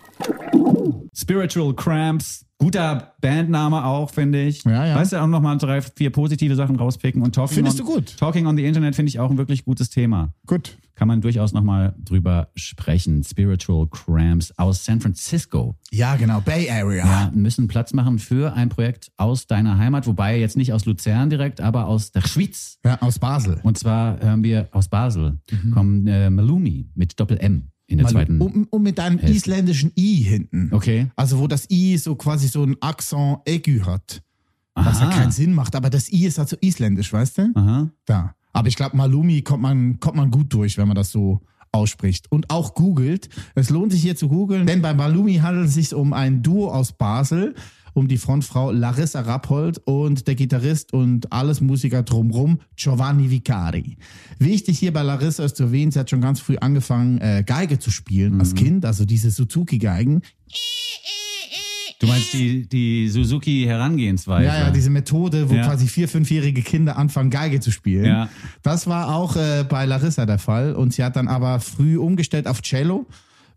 [1.14, 4.64] Spiritual Cramps, guter Bandname auch, finde ich.
[4.64, 4.96] Ja, ja.
[4.96, 8.16] Weißt du, auch nochmal drei, vier positive Sachen rauspicken und Talking Findest on, du gut?
[8.16, 10.32] Talking on the Internet finde ich auch ein wirklich gutes Thema.
[10.46, 10.76] Gut.
[10.94, 13.22] Kann man durchaus nochmal drüber sprechen.
[13.22, 15.76] Spiritual Cramps aus San Francisco.
[15.90, 16.40] Ja, genau.
[16.40, 17.04] Bay Area.
[17.04, 21.28] Ja, müssen Platz machen für ein Projekt aus deiner Heimat, wobei jetzt nicht aus Luzern
[21.28, 22.78] direkt, aber aus der Schweiz.
[22.82, 23.60] Ja, aus Basel.
[23.62, 25.38] Und zwar hören wir aus Basel,
[25.74, 28.40] kommen äh, Malumi mit Doppel-M in der Mal- zweiten.
[28.40, 29.36] und, und mit einem Hälfte.
[29.36, 30.70] isländischen I hinten.
[30.72, 31.08] Okay.
[31.16, 34.22] Also wo das I so quasi so ein Accent aigu hat.
[34.74, 35.18] Was ja Aha.
[35.18, 37.50] keinen Sinn macht, aber das I ist halt so isländisch, weißt du?
[37.54, 37.88] Aha.
[38.04, 38.34] Da.
[38.52, 41.40] Aber ich glaube, Malumi kommt man, kommt man gut durch, wenn man das so
[41.72, 42.30] ausspricht.
[42.30, 43.28] Und auch googelt.
[43.54, 46.70] Es lohnt sich hier zu googeln, denn bei Malumi handelt es sich um ein Duo
[46.70, 47.54] aus Basel,
[47.96, 53.96] um die Frontfrau Larissa Rappold und der Gitarrist und alles Musiker drumrum, Giovanni Vicari.
[54.38, 57.78] Wichtig hier bei Larissa ist zu erwähnen, sie hat schon ganz früh angefangen, äh, Geige
[57.78, 60.20] zu spielen als Kind, also diese Suzuki-Geigen.
[61.98, 64.46] Du meinst die, die Suzuki-Herangehensweise?
[64.46, 65.64] Ja, ja, diese Methode, wo Ja.
[65.64, 68.04] quasi vier-, fünfjährige Kinder anfangen, Geige zu spielen.
[68.04, 68.28] Ja.
[68.62, 70.74] Das war auch äh, bei Larissa der Fall.
[70.74, 73.06] Und sie hat dann aber früh umgestellt auf Cello,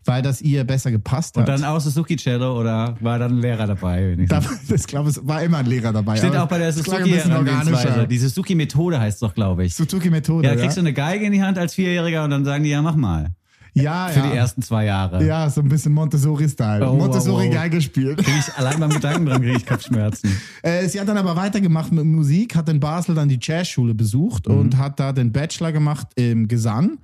[0.04, 1.48] weil das ihr besser gepasst Und hat.
[1.48, 4.16] dann auch Suzuki Cello oder war dann ein Lehrer dabei?
[4.28, 4.40] da,
[4.74, 6.16] ich glaube, es war immer ein Lehrer dabei.
[6.16, 8.06] Steht auch bei der es Suzuki-Herangehensweise.
[8.08, 9.74] Die Suzuki-Methode heißt doch, glaube ich.
[9.74, 10.56] Suzuki-Methode, Ja, ja.
[10.56, 12.82] da kriegst du eine Geige in die Hand als Vierjähriger und dann sagen die, ja,
[12.82, 13.28] mach mal.
[13.74, 14.30] ja, Für ja.
[14.30, 15.24] die ersten zwei Jahre.
[15.24, 16.88] Ja, so ein bisschen Montessori-Style.
[16.90, 18.18] Oh, Montessori-Geige gespielt.
[18.18, 20.30] Krieg ich allein beim Gedanken dran kriege ich Kopfschmerzen.
[20.62, 24.48] Äh, sie hat dann aber weitergemacht mit Musik, hat in Basel dann die Jazzschule besucht
[24.48, 24.58] Mhm.
[24.58, 26.98] und hat da den Bachelor gemacht im Gesang.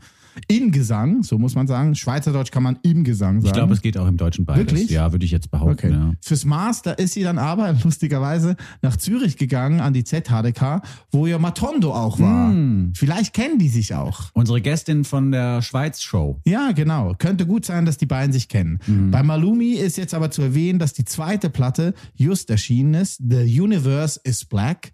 [0.48, 1.94] In Gesang, so muss man sagen.
[1.94, 3.46] Schweizerdeutsch kann man im Gesang sagen.
[3.46, 4.72] Ich glaube, es geht auch im Deutschen beides.
[4.72, 4.90] Wirklich?
[4.90, 5.72] Ja, würde ich jetzt behaupten.
[5.72, 5.90] Okay.
[5.90, 6.12] Ja.
[6.20, 11.38] Fürs Master ist sie dann aber lustigerweise nach Zürich gegangen an die ZHDK, wo ja
[11.38, 12.50] Matondo auch war.
[12.50, 12.92] Hm.
[12.94, 14.30] Vielleicht kennen die sich auch.
[14.32, 16.40] Unsere Gästin von der Schweiz-Show.
[16.44, 17.14] Ja, genau.
[17.18, 18.78] Könnte gut sein, dass die beiden sich kennen.
[18.86, 19.10] Mhm.
[19.10, 23.22] Bei Malumi ist jetzt aber zu erwähnen, dass die zweite Platte just erschienen ist.
[23.28, 24.92] The Universe is Black.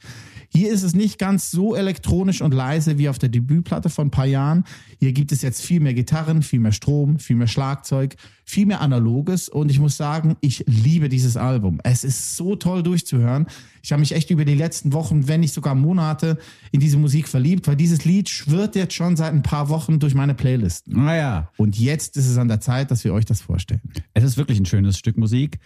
[0.54, 4.10] Hier ist es nicht ganz so elektronisch und leise wie auf der Debütplatte von ein
[4.10, 4.64] paar Jahren.
[5.00, 8.82] Hier gibt es jetzt viel mehr Gitarren, viel mehr Strom, viel mehr Schlagzeug, viel mehr
[8.82, 9.48] Analoges.
[9.48, 11.80] Und ich muss sagen, ich liebe dieses Album.
[11.84, 13.46] Es ist so toll durchzuhören.
[13.82, 16.36] Ich habe mich echt über die letzten Wochen, wenn nicht sogar Monate,
[16.70, 20.14] in diese Musik verliebt, weil dieses Lied schwirrt jetzt schon seit ein paar Wochen durch
[20.14, 21.02] meine Playlisten.
[21.02, 23.80] Naja, Und jetzt ist es an der Zeit, dass wir euch das vorstellen.
[24.12, 25.60] es ist wirklich ein schönes Stück Musik,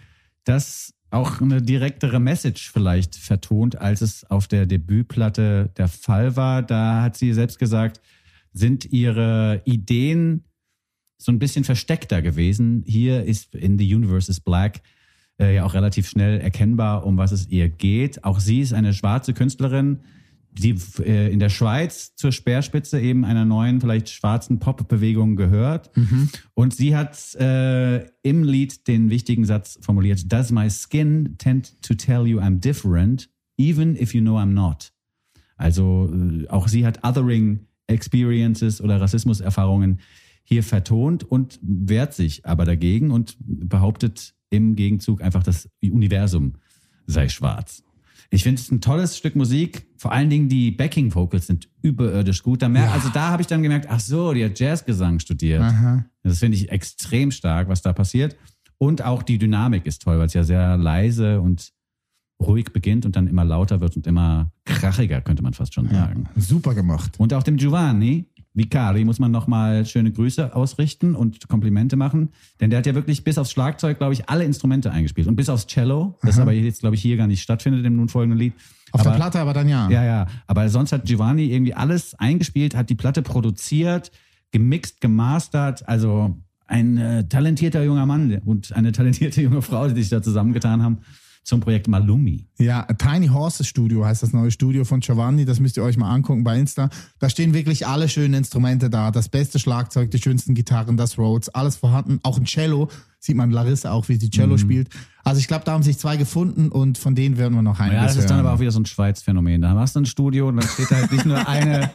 [0.45, 6.61] das auch eine direktere Message vielleicht vertont, als es auf der Debütplatte der Fall war.
[6.61, 8.01] Da hat sie selbst gesagt,
[8.53, 10.43] sind ihre Ideen
[11.17, 12.83] so ein bisschen versteckter gewesen.
[12.85, 14.81] Hier ist in The Universe is Black
[15.39, 18.23] äh, ja auch relativ schnell erkennbar, um was es ihr geht.
[18.23, 20.01] Auch sie ist eine schwarze Künstlerin,
[20.59, 25.91] die äh, in der Schweiz zur Speerspitze eben einer neuen, vielleicht schwarzen Pop-Bewegung gehört.
[26.53, 31.93] Und sie hat äh, im Lied den wichtigen Satz formuliert, Does my skin tend to
[31.93, 34.93] tell you I'm different, even if you know I'm not?
[35.55, 39.99] Also äh, auch sie hat Othering Experiences oder Rassismuserfahrungen
[40.43, 46.53] hier vertont und wehrt sich aber dagegen und behauptet im Gegenzug einfach, das Universum
[47.05, 47.83] sei schwarz.
[48.29, 49.87] Ich finde es ein tolles Stück Musik.
[49.97, 52.61] Vor allen Dingen die Backing Vocals sind überirdisch gut.
[52.61, 55.63] Da mer Also da habe ich dann gemerkt, ach so, die hat Jazzgesang studiert.
[56.23, 58.35] Das finde ich extrem stark, was da passiert.
[58.77, 61.71] Und auch die Dynamik ist toll, weil es ja sehr leise und
[62.39, 66.29] ruhig beginnt und dann immer lauter wird und immer krachiger, könnte man fast schon sagen.
[66.35, 67.19] Super gemacht.
[67.19, 72.29] Und auch dem Giovanni Vicari muss man nochmal schöne Grüße ausrichten und Komplimente machen.
[72.59, 75.27] Denn der hat ja wirklich bis aufs Schlagzeug, glaube ich, alle Instrumente eingespielt.
[75.27, 78.09] Und bis aufs Cello, das aber jetzt, glaube ich, hier gar nicht stattfindet im nun
[78.09, 78.53] folgenden Lied.
[78.91, 79.89] Auf aber, der Platte aber dann ja.
[79.89, 80.27] Ja, ja.
[80.47, 84.11] Aber sonst hat Giovanni irgendwie alles eingespielt, hat die Platte produziert,
[84.51, 85.87] gemixt, gemastert.
[85.87, 86.35] Also
[86.65, 90.99] ein äh, talentierter junger Mann und eine talentierte junge Frau, die sich da zusammengetan haben
[91.47, 92.45] zum Projekt Malumi.
[92.59, 95.45] Ja, Tiny Horses Studio heißt das neue Studio von Giovanni.
[95.45, 96.89] Das müsst ihr euch mal angucken bei Insta.
[97.19, 99.11] Da stehen wirklich alle schönen Instrumente da.
[99.11, 102.19] Das beste Schlagzeug, die schönsten Gitarren, das Rhodes, alles vorhanden.
[102.23, 102.89] Auch ein Cello.
[103.19, 104.57] Sieht man Larissa auch, wie sie Cello Mhm.
[104.57, 104.89] spielt.
[105.23, 107.95] Also ich glaube, da haben sich zwei gefunden und von denen werden wir noch einiges
[108.01, 108.45] Ja, das ist dann hören.
[108.45, 109.61] aber auch wieder so ein Schweiz-Phänomen.
[109.61, 111.89] Da hast du ein Studio und dann steht halt nicht nur eine,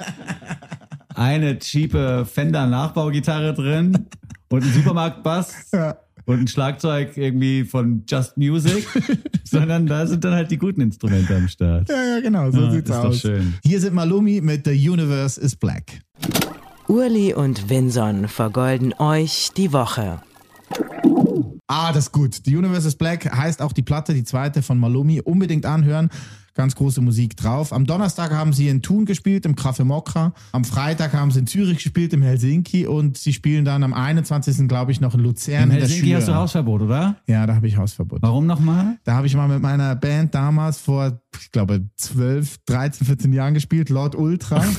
[1.15, 4.07] eine cheape Fender-Nachbaugitarre drin
[4.49, 5.97] und ein Supermarktbass Ja.
[6.25, 8.87] Und ein Schlagzeug irgendwie von Just Music,
[9.45, 11.89] sondern da sind dann halt die guten Instrumente am Start.
[11.89, 13.20] Ja, ja, genau, so Ja, sieht's ist doch aus.
[13.20, 13.55] schön.
[13.64, 16.01] Hier sind Malumi mit The Universe is Black.
[16.89, 20.20] Urli und Vinson vergolden euch die Woche.
[21.68, 22.41] Ah, das ist gut.
[22.45, 25.20] The Universe is Black heißt auch die Platte, die zweite von Malumi.
[25.23, 26.11] Unbedingt anhören.
[26.55, 27.73] Ganz große Musik drauf.
[27.73, 30.35] Am Donnerstag haben sie in Thun gespielt, im Café Mokra.
[30.53, 32.87] Am Freitag haben sie in Zürich gespielt, im Helsinki.
[32.87, 34.69] Und sie spielen dann am 21.
[34.69, 35.65] glaube ich noch in Luzern.
[35.65, 36.17] In in Helsinki Schür.
[36.19, 37.17] hast du Hausverbot, oder?
[37.27, 38.21] Ja, da habe ich Hausverbot.
[38.23, 38.99] Warum nochmal?
[39.05, 43.55] Da habe ich mal mit meiner Band damals vor, ich glaube, 12, 13, 14 Jahren
[43.55, 44.63] gespielt, Lord Ultra.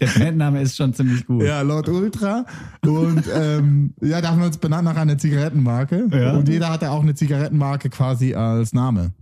[0.00, 1.42] Der Bandname ist schon ziemlich gut.
[1.42, 2.44] Ja, Lord Ultra.
[2.86, 6.08] Und ähm, ja, da haben wir uns benannt nach einer Zigarettenmarke.
[6.10, 6.36] Ja.
[6.36, 9.12] Und jeder hatte auch eine Zigarettenmarke quasi als Name.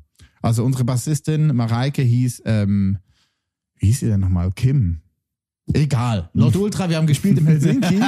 [0.43, 2.99] Also unsere Bassistin Mareike hieß, ähm,
[3.79, 4.53] wie hieß sie denn nochmal?
[4.53, 5.01] Kim.
[5.73, 6.31] Egal.
[6.33, 8.01] Lord Ultra, wir haben gespielt im Helsinki.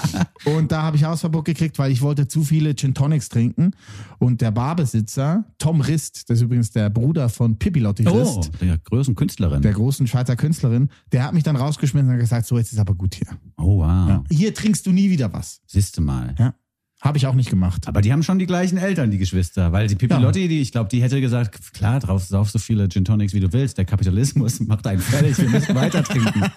[0.44, 3.70] und da habe ich Hausverbot gekriegt, weil ich wollte zu viele Gin Tonics trinken.
[4.18, 8.56] Und der Barbesitzer, Tom Rist, das ist übrigens der Bruder von Pippi Lotti Rist, Oh,
[8.60, 9.62] der größten Künstlerin.
[9.62, 12.78] der großen Schweizer Künstlerin, der hat mich dann rausgeschmissen und hat gesagt, so, jetzt ist
[12.78, 13.28] aber gut hier.
[13.56, 14.22] oh, wow.
[14.30, 15.60] Hier trinkst du nie wieder was.
[15.66, 16.34] Siehste mal.
[16.38, 16.54] Ja.
[17.02, 17.86] Habe ich auch nicht gemacht.
[17.88, 19.70] Aber die haben schon die gleichen Eltern, die Geschwister.
[19.70, 20.18] Weil die Pippi Ja.
[20.20, 23.40] Lotti, die, ich glaube, die hätte gesagt, klar, drauf sauf so viele Gin Tonics, wie
[23.40, 23.76] du willst.
[23.76, 26.42] Der Kapitalismus macht einen fertig, wir müssen weiter trinken.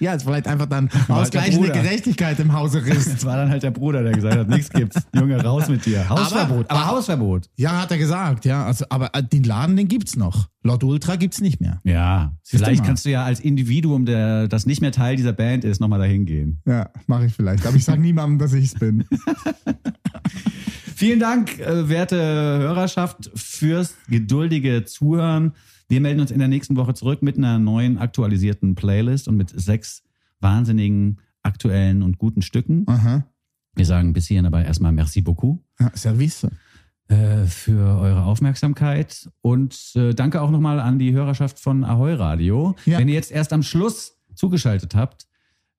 [0.00, 1.82] Ja, ist vielleicht einfach dann ausgleichende Bruder.
[1.82, 3.14] Gerechtigkeit im Hause Rist.
[3.14, 5.02] Das war dann halt der Bruder, der gesagt hat, nichts gibt's.
[5.12, 6.08] Junge, raus mit dir.
[6.08, 6.70] Hausverbot.
[6.70, 7.50] Aber, Hausverbot.
[7.56, 8.64] Ja, hat er gesagt, ja.
[8.64, 10.46] Also, aber äh, den Laden, den gibt's noch.
[10.62, 11.80] Lord Ultra gibt's nicht mehr.
[11.82, 12.86] Ja, Siehst du vielleicht mal.
[12.86, 16.26] kannst du ja als Individuum, der das nicht mehr Teil dieser Band ist, nochmal dahin
[16.26, 16.60] gehen.
[16.64, 17.66] Ja, mache ich vielleicht.
[17.66, 19.04] Aber ich sage niemandem, dass ich's bin.
[20.96, 25.52] Vielen Dank, äh, werte Hörerschaft, fürs geduldige Zuhören.
[25.88, 29.50] Wir melden uns in der nächsten Woche zurück mit einer neuen aktualisierten Playlist und mit
[29.50, 30.02] sechs
[30.40, 32.84] wahnsinnigen aktuellen und guten Stücken.
[32.88, 33.24] Aha.
[33.74, 36.46] Wir sagen bis hierhin aber erstmal merci beaucoup Ja, Service.
[37.06, 42.74] äh, für eure Aufmerksamkeit und äh, danke auch nochmal an die Hörerschaft von Ahoy Radio.
[42.86, 42.98] Ja.
[42.98, 45.27] Wenn ihr jetzt erst am Schluss zugeschaltet habt,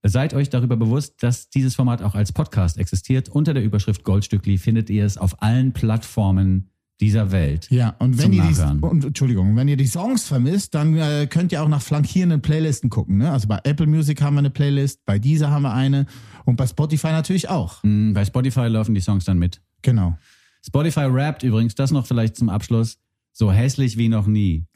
[0.04, 3.30] seid euch darüber bewusst, dass dieses Format auch als Podcast existiert.
[3.30, 6.70] Unter der Überschrift Goldstückli findet ihr es auf allen Plattformen
[7.02, 7.68] dieser Welt.
[7.70, 11.52] Ja, und wenn ihr die, und, Entschuldigung, wenn ihr die Songs vermisst, dann äh, könnt
[11.52, 13.18] ihr auch nach flankierenden Playlisten gucken.
[13.18, 13.32] Ne?
[13.32, 16.08] Also bei Apple Music haben wir eine Playlist, bei Deezer haben wir eine
[16.44, 17.82] und bei Spotify natürlich auch.
[17.84, 19.62] Mm, Bei Spotify laufen die Songs dann mit.
[19.82, 20.18] Genau.
[20.66, 22.98] Spotify rappt übrigens, das noch vielleicht zum Abschluss,
[23.32, 24.66] so hässlich wie noch nie.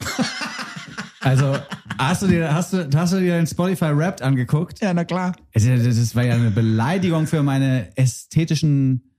[1.24, 1.56] Also,
[1.98, 4.80] hast du dir, hast du, hast du dir den Spotify Rappt angeguckt?
[4.80, 5.34] Ja, na klar.
[5.54, 9.10] Also, das war ja eine Beleidigung für meine ästhetischen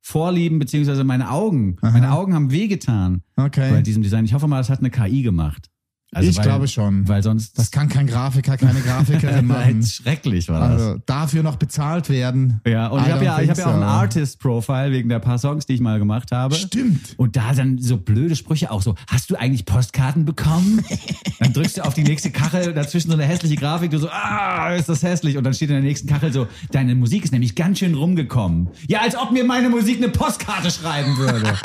[0.00, 1.76] Vorlieben beziehungsweise meine Augen.
[1.82, 3.70] Meine Augen haben wehgetan Okay.
[3.72, 4.24] bei diesem Design.
[4.24, 5.68] Ich hoffe mal, das hat eine KI gemacht.
[6.12, 7.06] Also, Ich glaube schon.
[7.08, 9.82] Weil sonst Das kann kein Grafiker, keine Grafikerin machen.
[9.82, 10.82] schrecklich war das.
[10.82, 12.60] Also dafür noch bezahlt werden.
[12.66, 13.86] Ja, und I ich habe ja, ich think habe ja auch ein so.
[13.86, 16.54] Artist-Profile wegen der paar Songs, die ich mal gemacht habe.
[16.54, 17.14] Stimmt.
[17.18, 20.82] Und da dann so blöde Sprüche auch so, hast du eigentlich Postkarten bekommen?
[21.40, 24.74] dann drückst du auf die nächste Kachel, dazwischen so eine hässliche Grafik, du so, ah,
[24.74, 25.36] ist das hässlich.
[25.36, 28.68] Und dann steht in der nächsten Kachel so, deine Musik ist nämlich ganz schön rumgekommen.
[28.88, 31.52] Ja, als ob mir meine Musik eine Postkarte schreiben würde.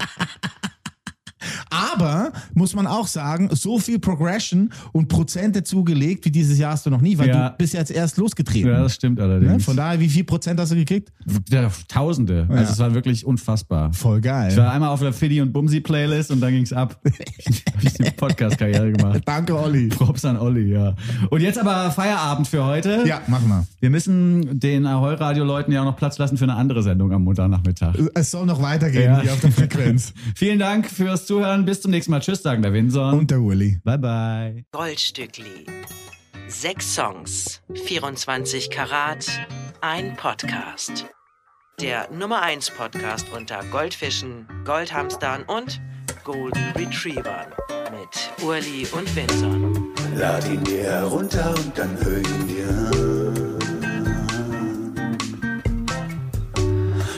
[1.71, 6.85] Aber muss man auch sagen, so viel Progression und Prozente zugelegt wie dieses Jahr hast
[6.85, 7.49] du noch nie, weil Ja.
[7.49, 8.69] du bist jetzt erst losgetreten.
[8.69, 9.23] Ja, das stimmt Ne?
[9.23, 9.65] allerdings.
[9.65, 11.11] Von daher, wie viel Prozent hast du gekriegt?
[11.49, 12.45] Ja, Tausende.
[12.49, 13.91] Also es war wirklich unfassbar.
[13.93, 14.55] Voll Ich geil.
[14.57, 16.99] war einmal auf der Fiddy und Bumsi Playlist und dann ging's ab.
[17.05, 19.21] Hab ich die Podcast-Karriere gemacht.
[19.25, 19.87] Danke, Olli.
[19.87, 20.95] Props an Olli, ja.
[21.29, 23.03] Und jetzt aber Feierabend für heute.
[23.07, 23.65] Ja, mach mal.
[23.79, 27.95] Wir müssen den Ahoi-Radio-Leuten ja auch noch Platz lassen für eine andere Sendung am Montagnachmittag.
[28.13, 29.21] Es soll noch weitergehen Ja.
[29.21, 30.13] hier auf der Frequenz.
[30.35, 31.60] Vielen Dank fürs Zuhören.
[31.65, 32.19] Bis zum nächsten Mal.
[32.21, 33.19] Tschüss, sagen der Winson.
[33.19, 33.79] Und der Willi.
[33.83, 34.65] bye, bye.
[34.71, 35.65] Goldstückli.
[36.47, 39.25] Sechs Songs, 24 Karat,
[39.79, 41.05] ein Podcast.
[41.79, 45.79] Der Nummer 1 Podcast unter Goldfischen, Goldhamstern und
[46.23, 47.47] Golden Retrievern
[47.91, 49.93] mit Urli und Vinson.
[50.15, 53.59] Lad ihn dir herunter und dann hör ihn dir an.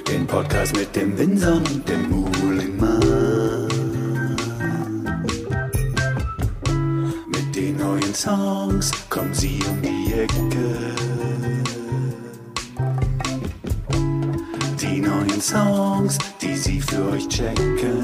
[0.08, 2.43] Den Podcast mit dem Winson und dem Muhlingmann.
[7.94, 10.96] neuen Songs kommen sie um die Ecke.
[14.82, 18.04] Die neuen Songs, die sie für euch checken.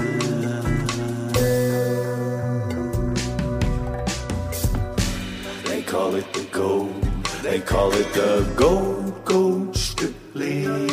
[5.66, 6.94] They call it the gold,
[7.42, 10.88] they call it the gold, gold Stückling.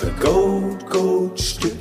[0.00, 1.75] The gold, gold Stückling.